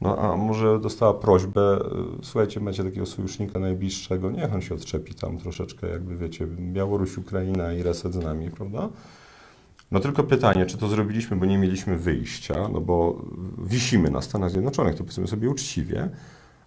[0.00, 1.78] No a może dostała prośbę,
[2.20, 7.18] y, słuchajcie, macie takiego sojusznika najbliższego, niech on się odczepi tam troszeczkę, jakby wiecie, Białoruś,
[7.18, 8.88] Ukraina i reset z nami, prawda?
[9.90, 13.22] No tylko pytanie, czy to zrobiliśmy, bo nie mieliśmy wyjścia, no bo
[13.58, 16.08] wisimy na Stanach Zjednoczonych, to powiedzmy sobie uczciwie,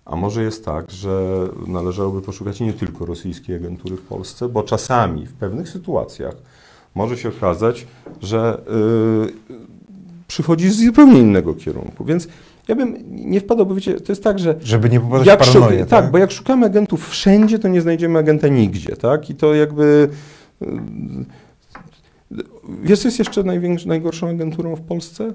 [0.05, 5.25] a może jest tak, że należałoby poszukać nie tylko rosyjskiej agentury w Polsce, bo czasami
[5.25, 6.35] w pewnych sytuacjach
[6.95, 7.87] może się okazać,
[8.21, 8.61] że
[9.49, 9.59] yy,
[10.27, 12.27] przychodzi z zupełnie innego kierunku, więc
[12.69, 15.53] ja bym nie wpadał, bo wiecie, to jest tak, że Żeby nie popadać jak w
[15.53, 19.29] paranoję, szuk- tak, bo jak szukamy agentów wszędzie, to nie znajdziemy agenta nigdzie, tak?
[19.29, 20.09] I to jakby...
[20.61, 20.65] y,
[22.83, 23.43] Wiesz, co jest jeszcze
[23.85, 25.33] najgorszą agenturą w Polsce?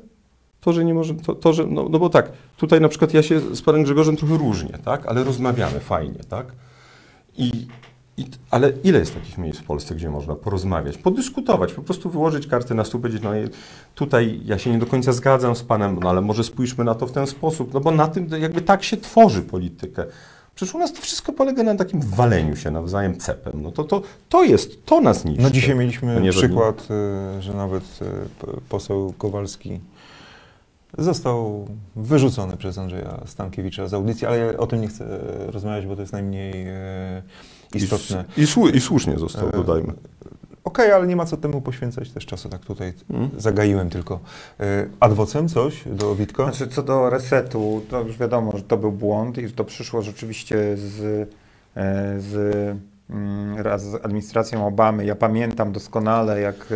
[0.60, 3.22] To, że nie może, to, to że, no, no bo tak, tutaj na przykład ja
[3.22, 5.06] się z panem Grzegorzem trochę różnię, tak?
[5.06, 6.46] Ale rozmawiamy fajnie, tak?
[7.36, 7.66] I,
[8.16, 12.46] i, ale ile jest takich miejsc w Polsce, gdzie można porozmawiać, podyskutować, po prostu wyłożyć
[12.46, 13.30] karty na stół, powiedzieć, no
[13.94, 17.06] tutaj ja się nie do końca zgadzam z panem, no ale może spójrzmy na to
[17.06, 20.06] w ten sposób, no bo na tym jakby tak się tworzy politykę.
[20.54, 23.62] Przecież u nas to wszystko polega na takim waleniu się nawzajem cepem.
[23.62, 25.42] No to, to, to jest, to nas niszczy.
[25.42, 26.88] No dzisiaj mieliśmy nie przykład,
[27.38, 29.80] y, że nawet y, poseł Kowalski
[30.98, 35.86] został wyrzucony przez Andrzeja Stankiewicza z audycji, ale ja o tym nie chcę e, rozmawiać,
[35.86, 36.66] bo to jest najmniej
[37.74, 38.24] istotne.
[38.36, 39.92] I, i, słu- I słusznie został, E, dodajmy.
[40.64, 43.30] Okej, ale nie ma co temu poświęcać też czasu, tak tutaj Mm.
[43.36, 44.20] zagaiłem tylko.
[44.60, 46.42] E, Adwocem coś do Witka?
[46.44, 50.02] Znaczy, co do resetu, to już wiadomo, że to był błąd i że to przyszło
[50.02, 51.00] rzeczywiście z,
[51.76, 52.34] e, z,
[53.10, 55.04] mm, z administracją Obamy.
[55.04, 56.66] Ja pamiętam doskonale, jak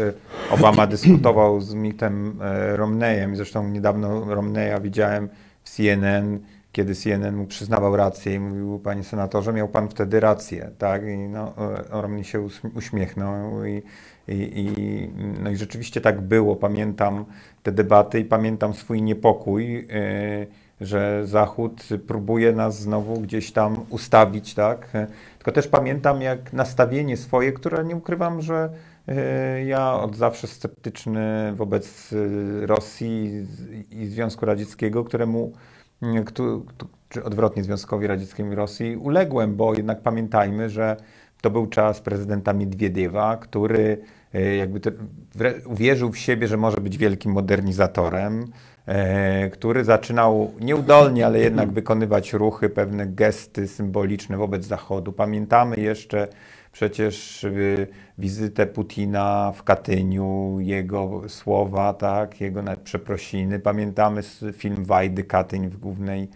[0.51, 2.39] Obama dyskutował z Mittem
[2.77, 3.37] Romneyem.
[3.37, 5.29] Zresztą niedawno Romneya widziałem
[5.65, 6.39] w CNN,
[6.79, 11.03] kiedy CNN mu przyznawał rację i mówił, panie senatorze, miał pan wtedy rację, tak?
[11.05, 11.55] I no,
[11.91, 13.83] Romney się uśm- uśmiechnął i,
[14.29, 15.09] i, i,
[15.43, 16.57] no i rzeczywiście tak było.
[16.57, 17.25] Pamiętam
[17.63, 19.87] te debaty i pamiętam swój niepokój, yy,
[20.81, 24.89] że Zachód próbuje nas znowu gdzieś tam ustawić, tak?
[25.39, 28.71] Tylko też pamiętam jak nastawienie swoje, które nie ukrywam, że
[29.07, 29.15] yy,
[29.65, 33.47] ja od zawsze sceptyczny wobec yy, Rosji
[33.91, 35.78] i Związku Radzieckiego, któremu, któ- któ-
[37.09, 40.97] czy odwrotnie Związkowi Radzieckiemu i Rosji, uległem, bo jednak pamiętajmy, że
[41.41, 43.99] to był czas prezydenta Miedwiediewa, który
[44.35, 44.81] e, jakby
[45.67, 48.45] uwierzył w siebie, że może być wielkim modernizatorem,
[48.87, 55.13] e, który zaczynał nieudolnie, ale jednak wykonywać ruchy, pewne gesty symboliczne wobec Zachodu.
[55.13, 56.29] Pamiętamy jeszcze
[56.79, 57.87] przecież y,
[58.19, 63.59] wizytę Putina w Katyniu, jego słowa, tak, jego przeprosiny.
[63.59, 64.23] Pamiętamy
[64.53, 66.29] film Wajdy Katyń w głównej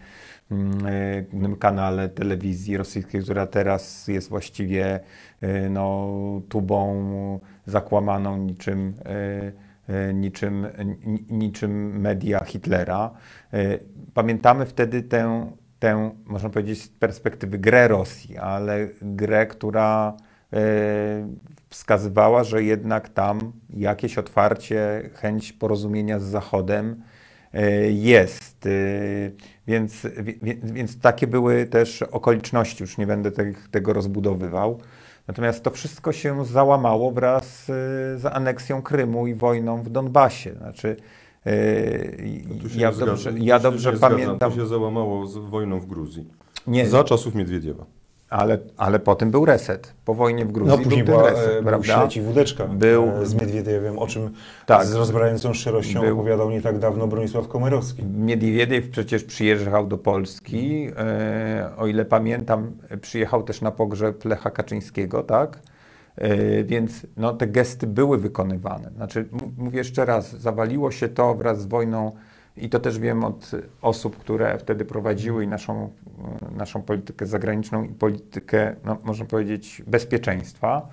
[0.51, 5.01] mm, e, głównym kanale telewizji rosyjskiej, która teraz jest właściwie
[5.41, 6.11] e, no,
[6.49, 8.95] tubą zakłamaną niczym,
[10.15, 10.67] niczym,
[11.07, 13.11] ni- niczym media Hitlera.
[14.15, 20.17] Pamiętamy wtedy tę, tę, można powiedzieć, z perspektywy grę Rosji, ale grę, która
[21.71, 27.03] wskazywała, że jednak tam jakieś otwarcie, chęć porozumienia z Zachodem
[27.53, 28.67] e, jest.
[28.67, 28.71] E,
[29.67, 30.07] Więc,
[30.63, 33.31] więc takie były też okoliczności, już nie będę
[33.71, 34.81] tego rozbudowywał.
[35.29, 37.73] Natomiast to wszystko się załamało wraz e,
[38.19, 40.55] z aneksją Krymu i wojną w Donbasie.
[40.55, 40.97] Znaczy,
[41.47, 41.53] e,
[42.77, 44.11] ja dobrze, ja dobrze zgadzam.
[44.11, 44.51] pamiętam.
[44.51, 46.29] To się załamało z wojną w Gruzji.
[46.67, 47.87] Nie, Za czasów Miedwiediewa.
[48.33, 49.93] Ale, ale potem był reset.
[50.05, 53.09] Po wojnie w Gruzji No później był była, reset, e, był śledź i wódeczka Był-
[53.23, 54.31] e, z Miedwiediewem, o czym
[54.67, 54.87] Tak.
[54.87, 58.03] z rozbrajającą szczerością Był- opowiadał nie tak dawno Bronisław Komorowski.
[58.05, 60.89] Miedwiediew przecież przyjeżdżał do Polski.
[60.99, 62.71] E, o ile pamiętam,
[63.01, 65.59] przyjechał też na pogrzeb Lecha Kaczyńskiego, tak?
[66.17, 68.91] E, więc no, te gesty były wykonywane.
[68.97, 69.29] Znaczy,
[69.59, 72.13] mówię jeszcze raz, zawaliło się to wraz z wojną
[72.57, 73.51] i to też wiem od
[73.83, 75.91] osób, które wtedy prowadziły i naszą,
[76.57, 80.89] naszą politykę zagraniczną i politykę, no, można powiedzieć, bezpieczeństwa.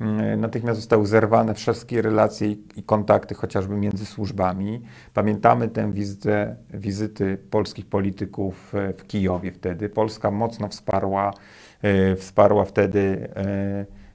[0.00, 4.82] Mm, Natychmiast zostały zerwane wszystkie relacje i, kontakty chociażby między służbami.
[5.14, 9.88] Pamiętamy tę wizytę, wizyty polskich polityków e, w Kijowie wtedy.
[9.88, 11.32] Polska mocno wsparła,
[11.82, 13.28] e, wsparła wtedy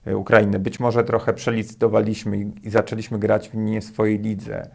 [0.05, 0.59] e, Ukrainę.
[0.59, 4.69] Być może trochę przelicytowaliśmy i zaczęliśmy grać w nie swojej lidze,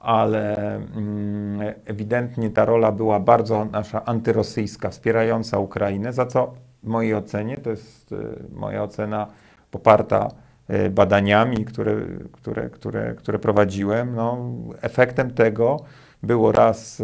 [0.00, 7.14] ale mm, ewidentnie ta rola była bardzo nasza antyrosyjska, wspierająca Ukrainę, za co w mojej
[7.14, 8.16] ocenie, to jest e,
[8.52, 9.26] moja ocena
[9.70, 10.28] poparta
[10.68, 11.96] e, badaniami, które,
[12.32, 14.38] które, które, które prowadziłem, no,
[14.80, 15.76] efektem tego
[16.22, 17.02] było raz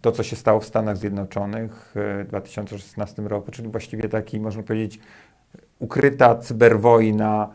[0.00, 5.00] to, co się stało w Stanach Zjednoczonych w 2016 roku, czyli właściwie taki, można powiedzieć,
[5.78, 7.48] ukryta cyberwojna,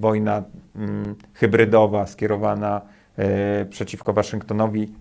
[0.00, 0.42] wojna
[0.76, 2.80] mm, hybrydowa skierowana
[3.70, 4.92] przeciwko Waszyngtonowi,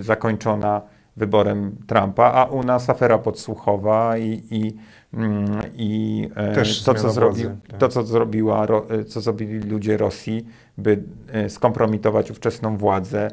[0.00, 0.82] zakończona
[1.16, 4.76] wyborem Trumpa, a u nas afera podsłuchowa i, i,
[5.14, 7.78] mm, i e, to, co zrobi, tak.
[7.78, 10.46] to, co, zrobiła, e, co zrobili ludzie Rosji,
[10.78, 13.30] by e, skompromitować ówczesną władzę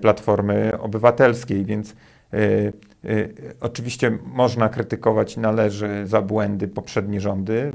[0.00, 1.94] Platformy Obywatelskiej, więc
[3.60, 7.70] oczywiście można krytykować, należy za błędy poprzednie rządy.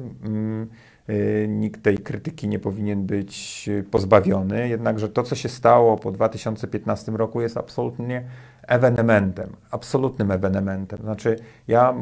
[1.10, 7.12] Mm, nikt tej krytyki nie powinien być pozbawiony, jednakże to, co się stało po 2015
[7.12, 8.24] roku, jest absolutnie
[8.68, 11.00] ewenementem, absolutnym ewenementem.
[11.00, 11.36] Znaczy,
[11.68, 11.94] ja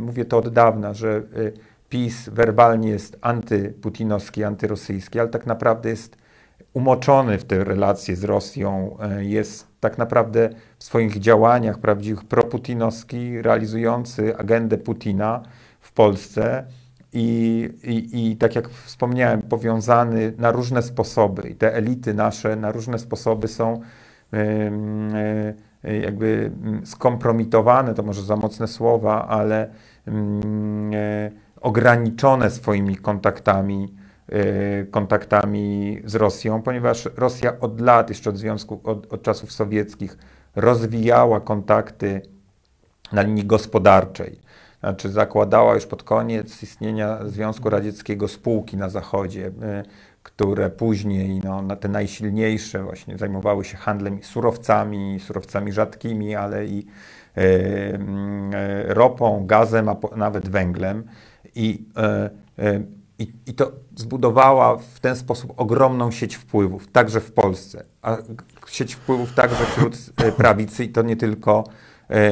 [0.00, 1.52] mówię to od dawna, że y,
[1.88, 6.16] PiS werbalnie jest antyputinowski, antyrosyjski, ale tak naprawdę jest
[6.72, 13.42] umoczony w te relacje z Rosją, y, jest tak naprawdę w swoich działaniach prawdziwych proputinowski,
[13.42, 15.42] realizujący agendę Putina
[15.80, 16.64] w Polsce.
[17.14, 22.72] I, i, I tak jak wspomniałem, powiązany na różne sposoby, i te elity nasze na
[22.72, 23.80] różne sposoby są
[25.88, 26.50] Y, jakby
[26.84, 29.68] skompromitowane, to może za mocne słowa, ale
[30.08, 30.10] y,
[31.60, 33.94] ograniczone swoimi kontaktami,
[34.32, 40.18] y, kontaktami z Rosją, ponieważ Rosja od lat, jeszcze od związku, od, od czasów sowieckich,
[40.56, 42.22] rozwijała kontakty
[43.12, 44.40] na linii gospodarczej.
[44.84, 49.52] Znaczy zakładała już pod koniec istnienia Związku Radzieckiego spółki na Zachodzie
[50.24, 56.86] które później, no, na te najsilniejsze, właśnie zajmowały się handlem surowcami, surowcami rzadkimi, ale i
[57.36, 57.98] e, e,
[58.94, 61.04] ropą, gazem, a nawet węglem.
[61.54, 61.84] I,
[63.18, 67.84] i, I to zbudowała w ten sposób ogromną sieć wpływów, także w Polsce.
[68.02, 68.16] A
[68.68, 69.96] sieć wpływów także wśród
[70.36, 71.64] prawicy i to nie tylko,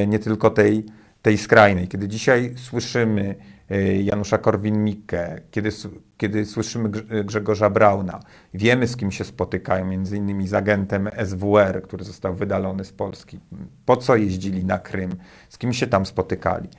[0.07, 0.85] nie tylko tej,
[1.23, 1.87] tej skrajnej.
[1.87, 3.35] Kiedy dzisiaj słyszymy,
[3.71, 5.69] Y, Janusza Korwin-Mikke, kiedy,
[6.17, 6.89] kiedy słyszymy
[7.23, 8.19] Grzegorza Brauna,
[8.53, 13.39] wiemy z kim się spotykają, między innymi z agentem SWR, który został wydalony z Polski,
[13.85, 15.15] po co jeździli na Krym,
[15.49, 16.69] z kim się tam spotykali.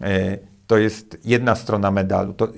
[0.00, 2.48] Y, to jest jedna strona medalu, to,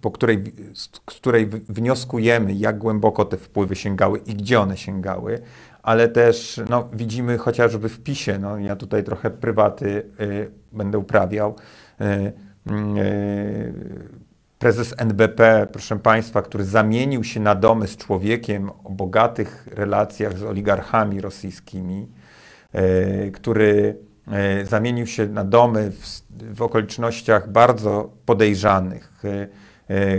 [0.00, 5.42] po której, z której wnioskujemy, jak głęboko te wpływy sięgały i gdzie one sięgały,
[5.82, 11.56] ale też no, widzimy chociażby w PiSie, no, ja tutaj trochę prywaty y, będę uprawiał,
[12.00, 12.32] y, e,
[14.58, 20.42] prezes NBP, proszę Państwa, który zamienił się na domy z człowiekiem o bogatych relacjach z
[20.42, 22.08] oligarchami rosyjskimi,
[22.72, 23.96] e, który
[24.28, 26.22] e, zamienił się na domy w,
[26.54, 29.22] w okolicznościach bardzo podejrzanych,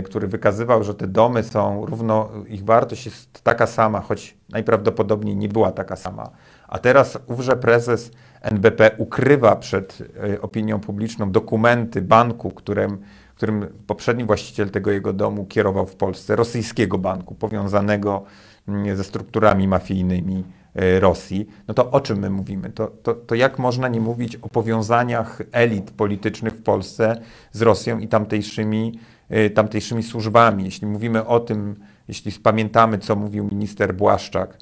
[0.04, 5.48] który wykazywał, że te domy są równo, ich wartość jest taka sama, choć najprawdopodobniej nie
[5.48, 6.30] była taka sama.
[6.68, 8.10] A teraz ówże prezes
[8.42, 9.98] NBP ukrywa przed
[10.34, 12.98] e, opinią publiczną dokumenty banku, którym,
[13.34, 18.22] którym poprzedni właściciel tego jego domu kierował w Polsce, rosyjskiego banku, powiązanego
[18.68, 20.44] mm, ze strukturami mafijnymi
[20.74, 22.70] e, Rosji, no to o czym my mówimy?
[22.70, 27.20] To, to, to jak można nie mówić o powiązaniach elit politycznych w Polsce
[27.52, 29.11] z Rosją i tamtejszymi, e,
[29.54, 30.64] tamtejszymi służbami?
[30.64, 31.76] Jeśli mówimy o tym,
[32.08, 34.58] jeśli pamiętamy, co mówił minister Błaszczak,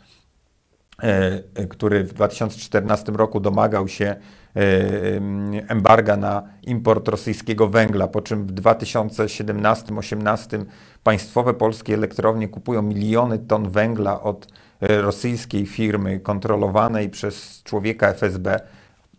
[1.02, 4.16] E, e, który w 2014 roku domagał się
[5.68, 10.64] embarga na import rosyjskiego węgla, po czym w 2017-2018
[11.02, 14.46] państwowe polskie elektrownie kupują miliony ton węgla od
[14.80, 18.60] rosyjskiej firmy kontrolowanej przez człowieka FSB.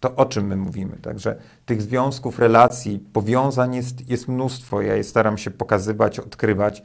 [0.01, 0.97] To o czym my mówimy?
[1.01, 1.35] Także
[1.65, 4.81] tych związków, relacji, powiązań jest, jest mnóstwo.
[4.81, 6.83] Ja je staram się pokazywać, odkrywać.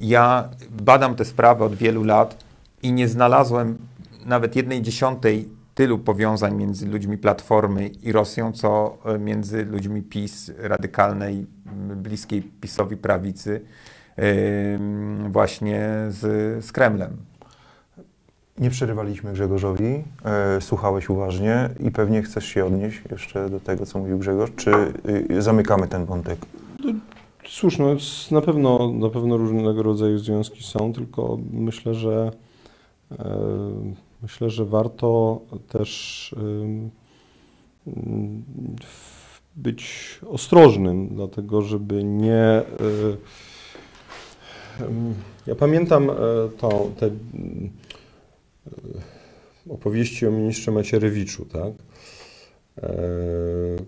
[0.00, 2.44] Ja badam te sprawy od wielu lat
[2.82, 3.78] i nie znalazłem
[4.26, 10.52] nawet jednej dziesiątej tylu powiązań między ludźmi Platformy i Rosją, co e, między ludźmi PiS,
[10.58, 11.46] radykalnej,
[11.96, 13.60] bliskiej PiSowi prawicy,
[15.28, 16.20] właśnie z,
[16.64, 17.29] z Kremlem.
[18.60, 23.98] Nie przerywaliśmy Grzegorzowi, e, słuchałeś uważnie i pewnie chcesz się odnieść jeszcze do tego, co
[23.98, 24.70] mówił Grzegorz, czy
[25.30, 26.38] y, zamykamy ten wątek?
[27.46, 27.86] Słuszno,
[28.30, 32.30] na pewno, na pewno różnego rodzaju związki są, tylko myślę, że
[33.18, 33.38] E,
[34.22, 36.34] myślę, że warto też
[39.56, 42.34] być ostrożnym, dlatego żeby nie.
[42.34, 42.64] E,
[45.46, 46.14] ja pamiętam e,
[46.58, 47.10] to, te
[49.68, 51.72] opowieści o ministrze Macierewiczu, tak?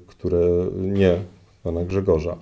[0.07, 0.41] które
[0.75, 1.19] nie
[1.63, 2.37] pana Grzegorza,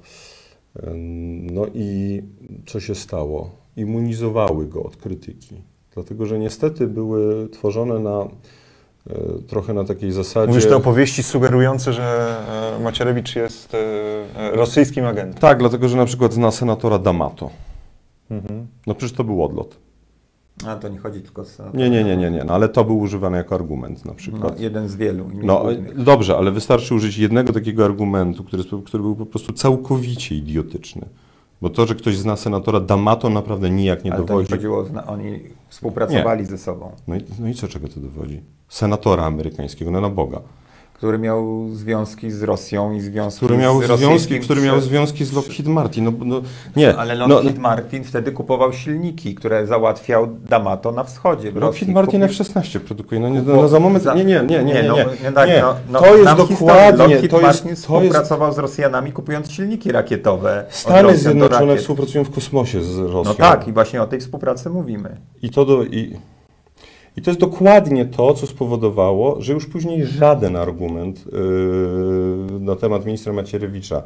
[1.53, 2.22] No i
[2.66, 3.51] co się stało?
[3.76, 5.62] Immunizowały go od krytyki.
[5.95, 8.28] Dlatego, że niestety były tworzone na e,
[9.47, 10.49] trochę na takiej zasadzie.
[10.49, 12.36] Mówisz te opowieści sugerujące, że
[12.78, 13.78] e, Macierewicz jest e,
[14.36, 15.41] e, rosyjskim agentem.
[15.41, 17.49] Tak, dlatego, że na przykład zna senatora D'Amato.
[18.30, 18.66] Mhm.
[18.86, 19.76] No przecież to był odlot.
[20.68, 21.76] A to nie chodzi tylko o.
[21.76, 22.44] Nie, nie, nie, nie, nie.
[22.44, 24.61] No, ale to był używany jako argument na No, przykład.
[24.61, 25.30] jeden z wielu.
[25.30, 26.02] nie No głównych.
[26.02, 31.06] dobrze, ale wystarczy użyć jednego takiego argumentu, który, który był po prostu całkowicie idiotyczny.
[31.62, 34.50] Bo to, że ktoś zna senatora D'Amato naprawdę nijak nie Ale to nie dowodzi.
[34.52, 36.90] chodziło, oni współpracowali ze sobą.
[37.08, 38.40] No i, no i co, czego to dowodzi?
[38.68, 40.40] Senatora amerykańskiego, no na Boga.
[41.01, 45.32] Który miał związki z Rosją i związki Który miał z związki, który miał związki z
[45.32, 46.05] Lockheed Martin.
[46.05, 46.42] No, no,
[46.76, 51.53] nie, Ale no, Lockheed Martin wtedy kupował silniki, które załatwiał D'Amato na wschodzie.
[51.53, 53.20] Lockheed Martin Kupił- F-16 produkuje.
[53.20, 55.07] No, nie, no, za moment, nie, nie, nie, nie, nie, no, nie.
[55.24, 55.61] nie, tak, nie.
[55.61, 59.92] no, no, to jest dokładnie, Lockheed to jest, Martin jest współpracował z Rosjanami, kupując silniki
[59.92, 60.64] rakietowe.
[60.68, 63.22] Stany Zjednoczone współpracują w kosmosie z Rosją.
[63.24, 65.16] No tak, i właśnie o tej współpracy mówimy.
[65.42, 66.16] I to, do, i,
[67.16, 73.06] I to jest dokładnie to, co spowodowało, że już później żaden argument yy, na temat
[73.06, 74.02] ministra Macierewicza,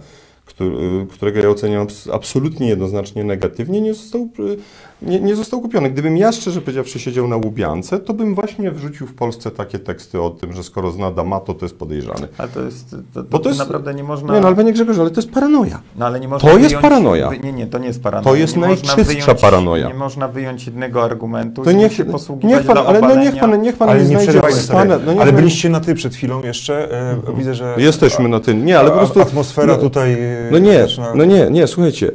[1.11, 4.57] którego ja oceniam abs- absolutnie jednoznacznie negatywnie, nie został, yy,
[5.03, 5.90] nie, nie został kupiony.
[5.90, 10.22] Gdybym ja szczerze powiedziawszy siedział na Łubiance, to bym właśnie wrzucił w Polsce takie teksty
[10.22, 12.28] o tym, że skoro zna D'Amato, to jest podejrzany.
[12.38, 14.34] Ale to jest, to, to, Bo to jest- naprawdę nie można...
[14.34, 15.80] Nie, no ale panie Grzegorz, ale to jest paranoja.
[15.97, 17.30] No, ale nie można To jest wyjąć, paranoja.
[17.30, 18.30] Wy, nie, nie, to nie jest paranoja.
[18.30, 19.88] To jest nie można najczystsza wyjąć, paranoja.
[19.88, 23.38] Nie można wyjąć jednego argumentu To i niech, się posługiwać niech pan, ale no niech
[23.38, 24.99] pan, niech pan Ale nie nie znajdzie sobie.
[25.07, 26.92] no niech Ale byliście na ty przed chwilą jeszcze.
[27.28, 28.64] E, widzę, że Jesteśmy na tym.
[28.64, 29.20] Nie, ale po prostu.
[29.22, 30.12] atmosfera no, tutaj.
[30.12, 32.11] e, No nie, no nie, nie, słuchajcie.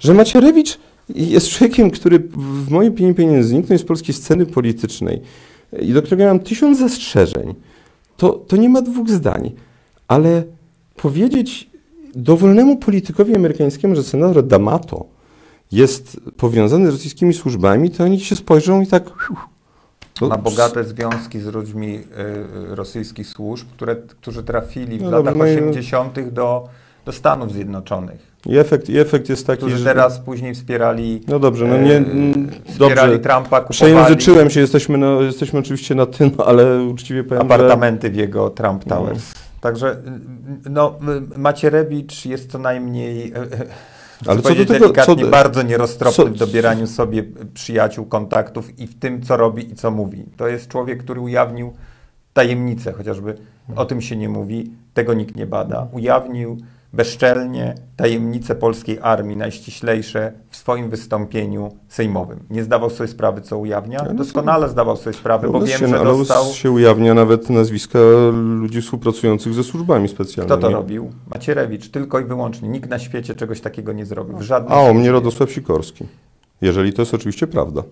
[0.00, 0.78] Że Macierewicz
[1.08, 5.22] jest człowiekiem, który w mojej opinii powinien zniknąć z polskiej sceny politycznej
[5.80, 7.54] i do którego mam tysiąc zastrzeżeń.
[8.16, 9.52] To, to nie ma dwóch zdań.
[10.08, 10.42] Ale
[10.96, 11.70] powiedzieć
[12.14, 15.04] dowolnemu politykowi amerykańskiemu, że senator D'Amato
[15.72, 19.04] jest powiązany z rosyjskimi służbami, to oni się spojrzą i tak.
[20.14, 25.24] to- Ma bogate związki z ludźmi y, rosyjskich służb, które, którzy trafili w No latach
[25.34, 26.30] dobra, no i- 80.
[26.30, 26.68] do,
[27.04, 28.35] do Stanów Zjednoczonych.
[28.46, 29.84] I efekt, i efekt jest taki, Którzy że.
[29.84, 31.96] teraz później wspierali, No dobrze, no e, nie.
[31.96, 33.18] mm, wspierali Dobrze.
[33.18, 37.54] Trumpa, kupowali Przejęzyczyłem się, jesteśmy, no, jesteśmy oczywiście na tym, ale uczciwie powiem, że...
[37.54, 38.96] apartamenty w jego Trump No.
[38.96, 39.32] Towers.
[39.60, 40.94] Także y, no,
[41.36, 43.46] Macierewicz jest co najmniej e, e,
[44.26, 47.24] Ale co do tego- co do- bardzo nieroztropny co- w dobieraniu sobie
[47.54, 50.24] przyjaciół, kontaktów i w tym, co robi i co mówi.
[50.36, 51.72] To jest człowiek, który ujawnił
[52.32, 53.34] tajemnicę, chociażby
[53.76, 55.86] o tym się nie mówi, tego nikt nie bada.
[55.92, 56.56] Ujawnił
[56.96, 62.40] bezczelnie tajemnice polskiej armii, najściślejsze w swoim wystąpieniu sejmowym.
[62.50, 64.00] Nie zdawał sobie sprawy, co ujawnia.
[64.00, 66.44] Doskonale zdawał sobie sprawę, bo wiem, się, że dostał...
[66.44, 67.98] się ujawnia nawet nazwiska
[68.60, 70.58] ludzi współpracujących ze służbami specjalnymi.
[70.58, 71.10] Kto to robił?
[71.34, 72.68] Macierewicz, tylko i wyłącznie.
[72.68, 74.36] Nikt na świecie czegoś takiego nie zrobił.
[74.36, 75.12] W żadnym A o mnie.
[75.12, 76.04] Radosław Sikorski.
[76.60, 77.82] Jeżeli to jest oczywiście prawda.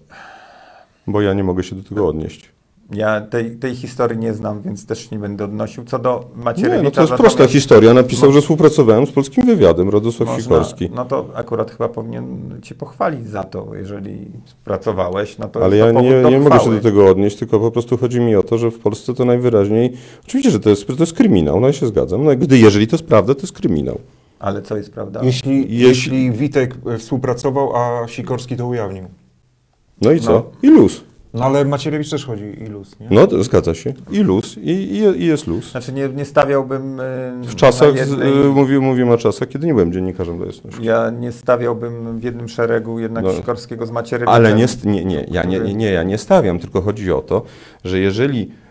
[1.07, 2.49] Bo ja nie mogę się do tego odnieść.
[2.93, 5.85] Ja tej, tej historii nie znam, więc też nie będę odnosił.
[5.85, 6.83] Co do Nie, Macierewicza...
[6.83, 7.95] no to jest natomiast prosta historia.
[7.95, 10.91] Napisał, że współpracowałem z polskim wywiadem, Radosław można- Sikorski.
[10.95, 14.31] No to akurat chyba powinien cię pochwalić za to, jeżeli
[14.65, 17.97] pracowałeś, no to Ale ja nie, nie mogę się do tego odnieść, tylko po prostu
[17.97, 19.93] chodzi mi o to, że w Polsce to najwyraźniej.
[20.25, 22.25] Oczywiście, że to jest, to jest kryminał, no ja się zgadzam.
[22.25, 23.99] No, gdy, jeżeli to jest prawda, to jest kryminał.
[24.39, 25.21] Ale co jest prawda?
[25.23, 29.05] Jeśli, Jeśli- jeśli Witek współpracował, a Sikorski to ujawnił.
[30.03, 30.31] No i co?
[30.33, 30.45] No.
[30.63, 31.05] I luz.
[31.35, 33.07] No ale Macierewicz też chodzi i luz, nie?
[33.11, 33.95] No, to zgadza się.
[34.11, 34.57] I luz.
[34.57, 35.71] I, i, i jest luz.
[35.71, 37.01] Znaczy nie, nie stawiałbym...
[37.01, 38.29] y, W czasach, z, jednej...
[38.33, 40.85] y, mówię, mówimy o czasach, kiedy nie byłem dziennikarzem dla jasności.
[40.85, 43.33] Ja nie stawiałbym w jednym szeregu jednak No.
[43.33, 44.35] Sikorskiego z Macierewiczem.
[44.35, 47.43] Ale nie, nie, nie, ja nie, nie, ja nie stawiam, tylko chodzi o to,
[47.85, 48.64] że jeżeli y,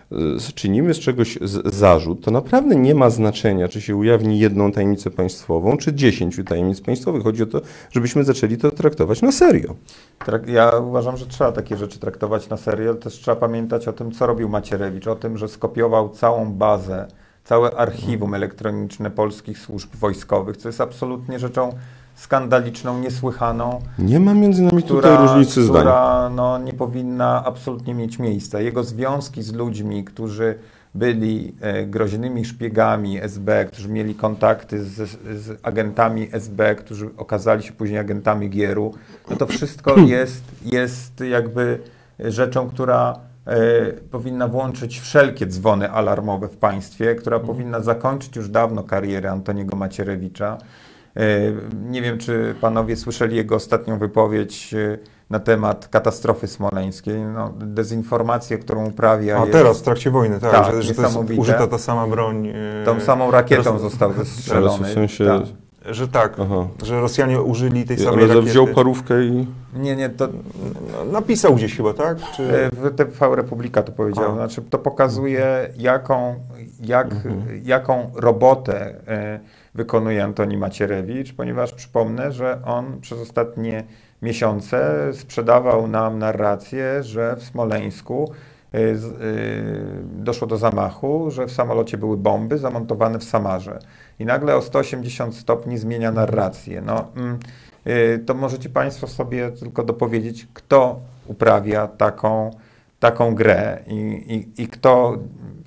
[0.55, 5.78] czynimy z czegoś zarzut, to naprawdę nie ma znaczenia, czy się ujawni jedną tajemnicę państwową,
[5.78, 7.24] czy dziesięciu tajemnic państwowych.
[7.24, 7.61] Chodzi o to,
[7.91, 9.76] żebyśmy zaczęli to traktować na serio.
[10.47, 14.28] Ja uważam, że trzeba takie rzeczy traktować na serio, też trzeba pamiętać o tym, co
[14.28, 17.07] robił Macierewicz, o tym, że skopiował całą bazę,
[17.43, 21.74] całe archiwum elektroniczne polskich służb wojskowych, co jest absolutnie rzeczą
[22.16, 25.76] skandaliczną, niesłychaną, Nie ma między nami tutaj różnicy zdań.
[25.76, 28.61] która no, nie powinna absolutnie mieć miejsca.
[28.61, 30.55] Jego związki z ludźmi, którzy
[30.95, 35.09] byli e, groźnymi szpiegami SB, którzy mieli kontakty z,
[35.41, 38.93] z agentami SB, którzy okazali się później agentami Gieru,
[39.30, 41.80] no to wszystko jest, jest jakby
[42.20, 43.57] rzeczą, która e,
[43.93, 50.57] powinna włączyć wszelkie dzwony alarmowe w państwie, która powinna zakończyć już dawno karierę Antoniego Macierewicza.
[51.18, 51.22] E,
[51.89, 54.97] Nie wiem, czy panowie słyszeli jego ostatnią wypowiedź e,
[55.30, 57.22] na temat katastrofy smoleńskiej.
[57.22, 59.38] No, dezinformacja, którą uprawia.
[59.38, 62.07] A jest, teraz, w trakcie wojny, tak, Tak, że, że to jest użyta ta sama
[62.07, 62.47] broń.
[62.47, 62.53] e,
[62.86, 64.88] Tą samą rakietą teraz- został zestrzelony.
[64.89, 65.41] w sensie tak.
[65.91, 66.68] Że tak, Aha.
[66.84, 68.49] że Rosjanie użyli tej samej Ale rakiety.
[68.49, 69.47] wziął parówkę i...
[69.76, 70.28] Nie, nie, to
[70.97, 72.18] No, Napisał gdzieś chyba, tak?
[72.36, 72.70] Czy...
[72.72, 74.32] W TV Republika to powiedział.
[74.32, 74.34] A.
[74.34, 76.36] Znaczy, to pokazuje, jaką,
[76.82, 77.07] jak,
[77.64, 78.95] jaką robotę
[79.76, 83.84] wykonuje Antoni Macierewicz, ponieważ przypomnę, że on przez ostatnie
[84.21, 88.32] miesiące sprzedawał nam narrację, że w Smoleńsku
[88.74, 93.80] z- e, doszło do zamachu, że w samolocie były bomby zamontowane w Samarze.
[94.19, 96.82] I nagle o 180 stopni zmienia narrację.
[96.82, 97.39] No, mm,
[97.86, 102.51] e, to możecie Państwo sobie tylko dopowiedzieć, kto uprawia taką,
[102.99, 103.95] taką grę i,
[104.57, 105.17] i, i kto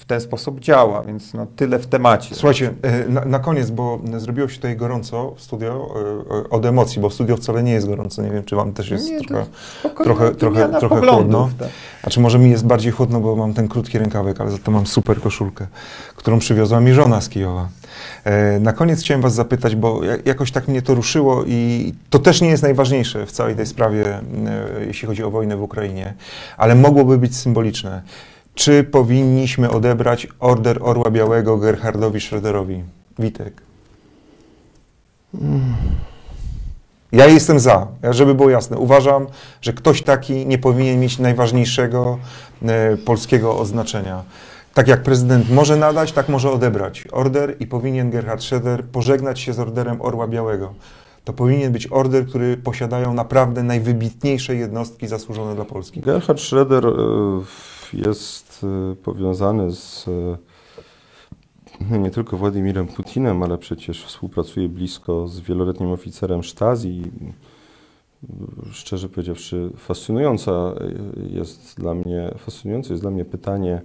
[0.06, 2.34] ten sposób działa, więc no, tyle w temacie.
[2.34, 5.88] Słuchajcie, e, na, na koniec, bo zrobiło się tutaj gorąco w studio
[6.30, 8.22] e, e, od emocji, bo w studio wcale nie jest gorąco.
[8.22, 9.46] Nie wiem, czy wam też jest Nie, trochę,
[10.04, 11.50] trochę, trochę, trochę chłodno.
[11.58, 11.68] tak.
[12.02, 14.86] Znaczy może mi jest bardziej chłodno, bo mam ten krótki rękawek, ale za to mam
[14.86, 15.66] super koszulkę,
[16.16, 17.68] którą przywiozła mi żona z Kijowa.
[18.60, 22.40] Na koniec chciałem was zapytać, bo ja- jakoś tak mnie to ruszyło i to też
[22.40, 24.20] nie jest najważniejsze w całej tej sprawie,
[24.86, 26.14] jeśli chodzi o wojnę w Ukrainie,
[26.56, 28.02] ale mogłoby być symboliczne.
[28.56, 32.82] Czy powinniśmy odebrać Order Orła Białego Gerhardowi Schröderowi?
[33.18, 33.62] Witek.
[37.12, 38.78] Ja jestem za, żeby było jasne.
[38.78, 39.26] Uważam,
[39.62, 42.18] że ktoś taki nie powinien mieć najważniejszego
[42.62, 44.22] e, polskiego oznaczenia.
[44.74, 49.52] Tak jak prezydent może nadać, tak może odebrać order i powinien Gerhard Schröder pożegnać się
[49.52, 50.74] z orderem Orła Białego.
[51.24, 56.00] To powinien być order, który posiadają naprawdę najwybitniejsze jednostki zasłużone dla Polski.
[56.00, 57.42] Gerhard Schröder e,
[58.64, 60.06] e, powiązany z
[61.90, 67.02] no nie tylko Władimirem Putinem, ale przecież współpracuje blisko z wieloletnim oficerem Stasi.
[68.70, 70.74] Szczerze powiedziawszy, fascynująca
[71.30, 73.82] jest dla mnie, fascynujące jest dla mnie pytanie,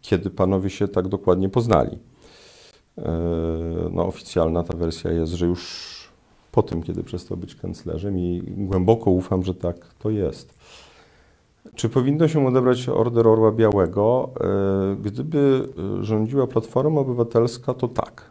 [0.00, 1.98] kiedy panowie się tak dokładnie poznali.
[3.90, 5.94] No, oficjalna ta wersja jest, że już
[6.52, 10.54] po tym, kiedy przestał być kanclerzem i głęboko ufam, że tak to jest.
[11.74, 14.30] Czy powinno się odebrać Order Orła Białego?
[14.40, 15.68] E, Gdyby
[16.00, 18.30] e, rządziła Platforma Obywatelska, to tak.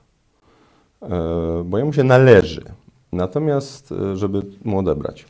[1.02, 1.10] E,
[1.66, 2.64] Bo jemu się należy.
[3.12, 5.26] Natomiast, żeby mu odebrać.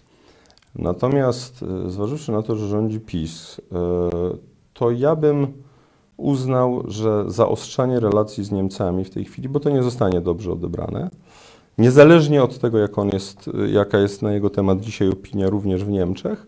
[0.76, 3.62] Natomiast, zważywszy na to, że rządzi PiS,
[4.74, 5.48] to ja bym
[6.18, 11.10] uznał, że zaostrzanie relacji z Niemcami w tej chwili, bo to nie zostanie dobrze odebrane,
[11.78, 15.90] niezależnie od tego, jak on jest, jaka jest na jego temat dzisiaj opinia również w
[15.90, 16.48] Niemczech,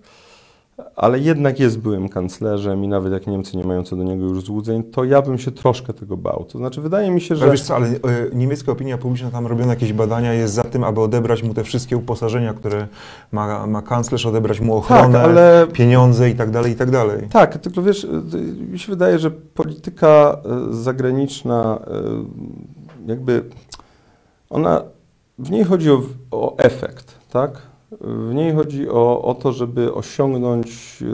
[0.96, 4.44] ale jednak jest byłym kanclerzem i nawet jak Niemcy nie mają co do niego już
[4.44, 6.46] złudzeń, to ja bym się troszkę tego bał.
[6.50, 7.52] To znaczy, wydaje mi się, że...
[7.52, 7.98] wiesz co, ale e,
[8.34, 11.98] niemiecka opinia publiczna, tam robione jakieś badania, jest za tym, aby odebrać mu te wszystkie
[11.98, 12.88] uposażenia, które
[13.32, 17.28] ma, ma kanclerz, odebrać mu ochronę, Tak, ale pieniądze i tak dalej, i tak dalej.
[17.32, 18.08] Tak, tylko wiesz, y,
[18.72, 20.38] mi się wydaje, że polityka
[20.72, 21.80] y, zagraniczna,
[23.06, 23.44] jakby
[24.50, 24.82] ona,
[25.40, 26.02] w niej chodzi o,
[26.32, 27.75] o efekt, tak?
[28.02, 31.06] W niej chodzi o, o to, żeby osiągnąć y,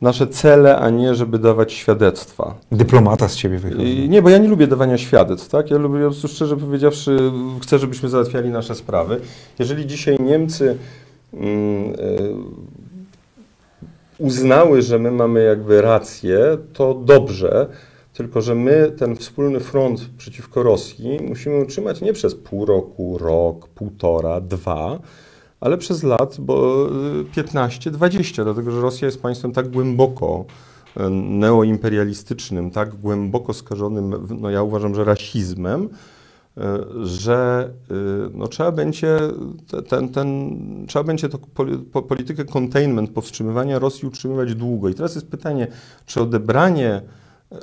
[0.00, 2.54] nasze cele, a nie żeby dawać świadectwa.
[2.72, 4.08] Dyplomata z ciebie wychodzi.
[4.08, 5.70] Nie, bo ja nie lubię dawania świadectw, tak?
[5.70, 7.32] Ja lubię, po prostu szczerze powiedziawszy,
[7.62, 9.20] chcę, żebyśmy załatwiali nasze sprawy.
[9.58, 10.76] Jeżeli dzisiaj Niemcy
[11.34, 12.34] mm, y,
[14.18, 17.66] uznały, że my mamy jakby rację, to dobrze,
[18.12, 23.68] tylko że my ten wspólny front przeciwko Rosji musimy utrzymać nie przez pół roku, rok,
[23.68, 24.98] półtora, dwa,
[25.60, 26.86] ale przez lat, bo
[27.20, 30.44] y, 15, 20, dlatego że Rosja jest państwem tak głęboko
[30.96, 35.88] e, neoimperialistycznym, tak głęboko skażonym, no ja uważam, że rasizmem,
[36.56, 37.94] e, że y,
[38.34, 39.18] no, trzeba będzie
[39.70, 40.56] te- ten, ten,
[40.88, 44.88] trzeba będzie to poli, po, politykę containment, powstrzymywania Rosji utrzymywać długo.
[44.88, 45.66] I teraz jest pytanie,
[46.06, 47.02] czy odebranie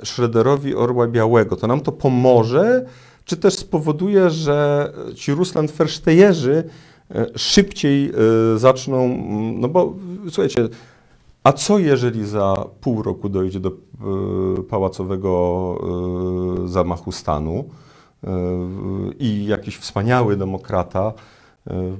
[0.02, 2.86] Szrederowi Orła Białego, to nam to pomoże,
[3.24, 6.64] czy też spowoduje, że ci Russland-Ferstejerzy e,
[7.36, 8.10] szybciej
[8.54, 9.24] e, zaczną,
[9.54, 9.94] no bo
[10.30, 10.68] słuchajcie,
[11.44, 13.74] a co jeżeli za pół roku dojdzie do e,
[14.62, 15.74] pałacowego
[16.64, 17.68] e, zamachu stanu
[18.24, 18.30] e,
[19.18, 21.12] i jakiś wspaniały demokrata
[21.66, 21.96] e,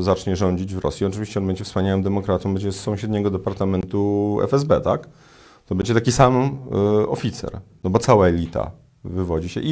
[0.00, 1.06] zacznie rządzić w Rosji?
[1.06, 5.08] Oczywiście on będzie wspaniałym demokratą, będzie z sąsiedniego departamentu FSB, tak?
[5.66, 8.70] To będzie taki sam e, oficer, no bo cała elita
[9.04, 9.60] wywodzi się.
[9.60, 9.70] I,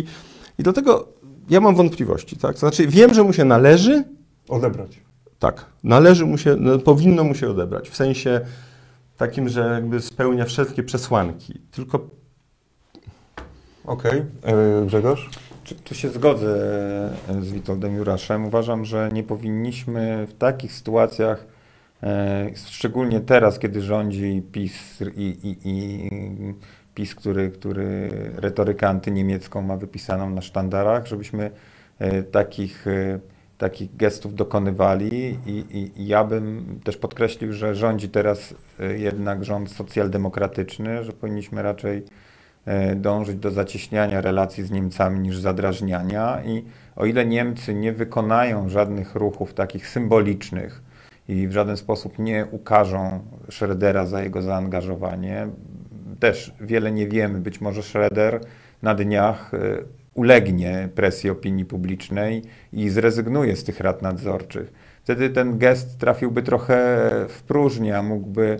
[0.59, 1.09] I dlatego
[1.51, 2.52] ja mam wątpliwości, tak?
[2.52, 4.05] To znaczy wiem, że mu się należy,
[4.52, 5.00] Odebrać.
[5.38, 8.40] tak, należy mu się, no, powinno mu się odebrać, w sensie
[9.16, 11.60] takim, że jakby spełnia wszystkie przesłanki.
[11.70, 12.10] Tylko
[13.84, 14.22] Okej.
[14.42, 15.30] E, Grzegorz?
[15.64, 16.54] Tu, tu się zgodzę
[17.28, 18.46] e, z Witoldem Juraszem.
[18.46, 21.46] Uważam, że nie powinniśmy w takich sytuacjach,
[22.02, 26.08] e, szczególnie teraz, kiedy rządzi PiS i, i, i
[26.94, 31.50] PiS, który, który retorykę antyniemiecką ma wypisaną na sztandarach, żebyśmy
[31.98, 33.20] e, takich, e,
[33.62, 39.44] takich gestów dokonywali i, i, i ja bym też podkreślił, że rządzi teraz e, jednak
[39.44, 42.02] rząd socjaldemokratyczny, że powinniśmy raczej
[42.64, 46.43] e, dążyć do zacieśniania relacji z Niemcami niż zadrażniania.
[46.44, 46.64] I
[46.97, 50.82] o ile Niemcy nie wykonają żadnych ruchów takich symbolicznych
[51.28, 53.20] i w żaden sposób nie ukażą
[53.51, 55.48] Schroedera za jego zaangażowanie,
[56.20, 58.40] też wiele nie wiemy, być może Schroeder
[58.82, 59.59] na dniach e,
[60.14, 64.72] ulegnie presji opinii publicznej i zrezygnuje z tych rad nadzorczych.
[65.02, 66.76] Wtedy ten gest trafiłby trochę
[67.28, 68.56] w próżnię, a mógłby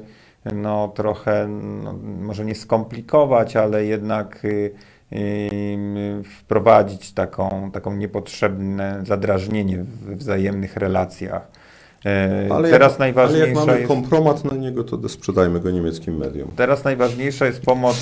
[0.55, 4.74] no, trochę, no, może nie skomplikować, ale jednak y,
[5.12, 11.62] y, wprowadzić taką, taką niepotrzebne zadrażnienie w wzajemnych relacjach.
[12.07, 13.89] E, Ale Teraz jak, najważniejsza ale jak mamy jest...
[13.89, 16.49] kompromat na niego, to sprzedajmy go niemieckim mediom.
[16.57, 17.97] Teraz najważniejsza jest pomoc,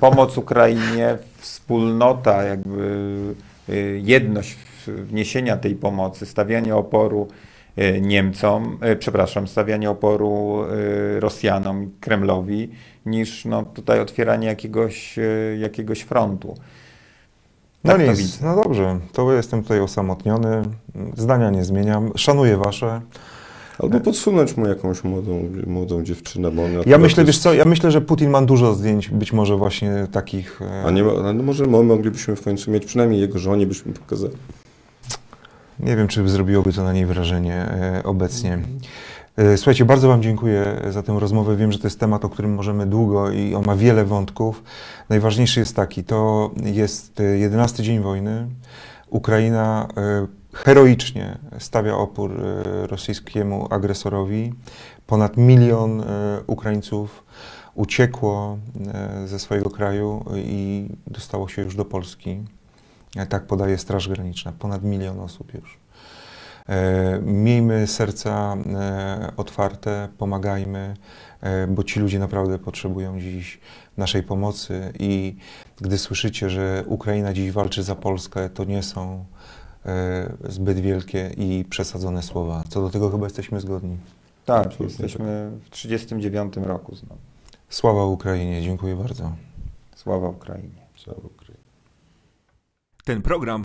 [0.00, 3.10] pomoc Ukrainie, wspólnota, jakby
[3.68, 4.56] y, jedność
[4.86, 7.28] wniesienia tej pomocy, stawianie oporu
[7.78, 10.64] y, Niemcom, y, przepraszam, stawianie oporu
[11.18, 12.70] Rosjanom i Kremlowi,
[13.06, 15.18] niż no, tutaj otwieranie jakiegoś,
[15.58, 16.54] jakiegoś frontu.
[17.86, 18.38] No Tak nic, widzę.
[18.46, 20.62] no dobrze, to jestem tutaj osamotniony,
[21.16, 23.00] zdania nie zmieniam, szanuję wasze.
[23.78, 27.64] Albo podsunąć mu jakąś młodą, młodą dziewczynę, bo on Ja myślę, jest- wiesz co, ja
[27.64, 30.62] myślę, że Putin ma dużo zdjęć, być może właśnie takich...
[30.62, 31.02] e, A nie,
[31.34, 34.32] no może my moglibyśmy w końcu mieć, przynajmniej jego żonie byśmy pokazali.
[35.80, 38.58] Nie wiem, czy zrobiłoby to na niej wrażenie e, obecnie.
[39.36, 41.56] E, Słuchajcie, bardzo Wam dziękuję za tę rozmowę.
[41.56, 44.62] Wiem, że to jest temat, o którym możemy długo i on ma wiele wątków.
[45.08, 48.48] Najważniejszy jest taki, to jest e, 11 dzień wojny.
[49.10, 54.52] Ukraina e, heroicznie stawia opór e, rosyjskiemu agresorowi.
[55.06, 56.04] Ponad milion e,
[56.46, 57.24] Ukraińców
[57.74, 58.58] uciekło
[58.94, 62.44] e, ze swojego kraju i dostało się już do Polski.
[63.16, 64.52] E, Tak podaje Straż Graniczna.
[64.58, 65.85] Ponad milion osób już.
[66.68, 70.94] E, Miejmy serca e, otwarte, pomagajmy,
[71.40, 73.60] e, bo ci ludzie naprawdę potrzebują dziś
[73.96, 75.36] naszej pomocy i
[75.80, 79.24] gdy słyszycie, że Ukraina dziś walczy za Polskę, to nie są
[80.48, 82.64] zbyt wielkie i przesadzone słowa.
[82.68, 83.96] Co do tego chyba jesteśmy zgodni.
[84.44, 87.20] Tak, Absolutnie jesteśmy w 1939 roku znowu.
[87.68, 89.32] Sława Ukrainie, dziękuję bardzo.
[89.94, 90.86] Sława Ukrainie.
[91.04, 91.60] Cała Ukraina.
[93.04, 93.64] Ten program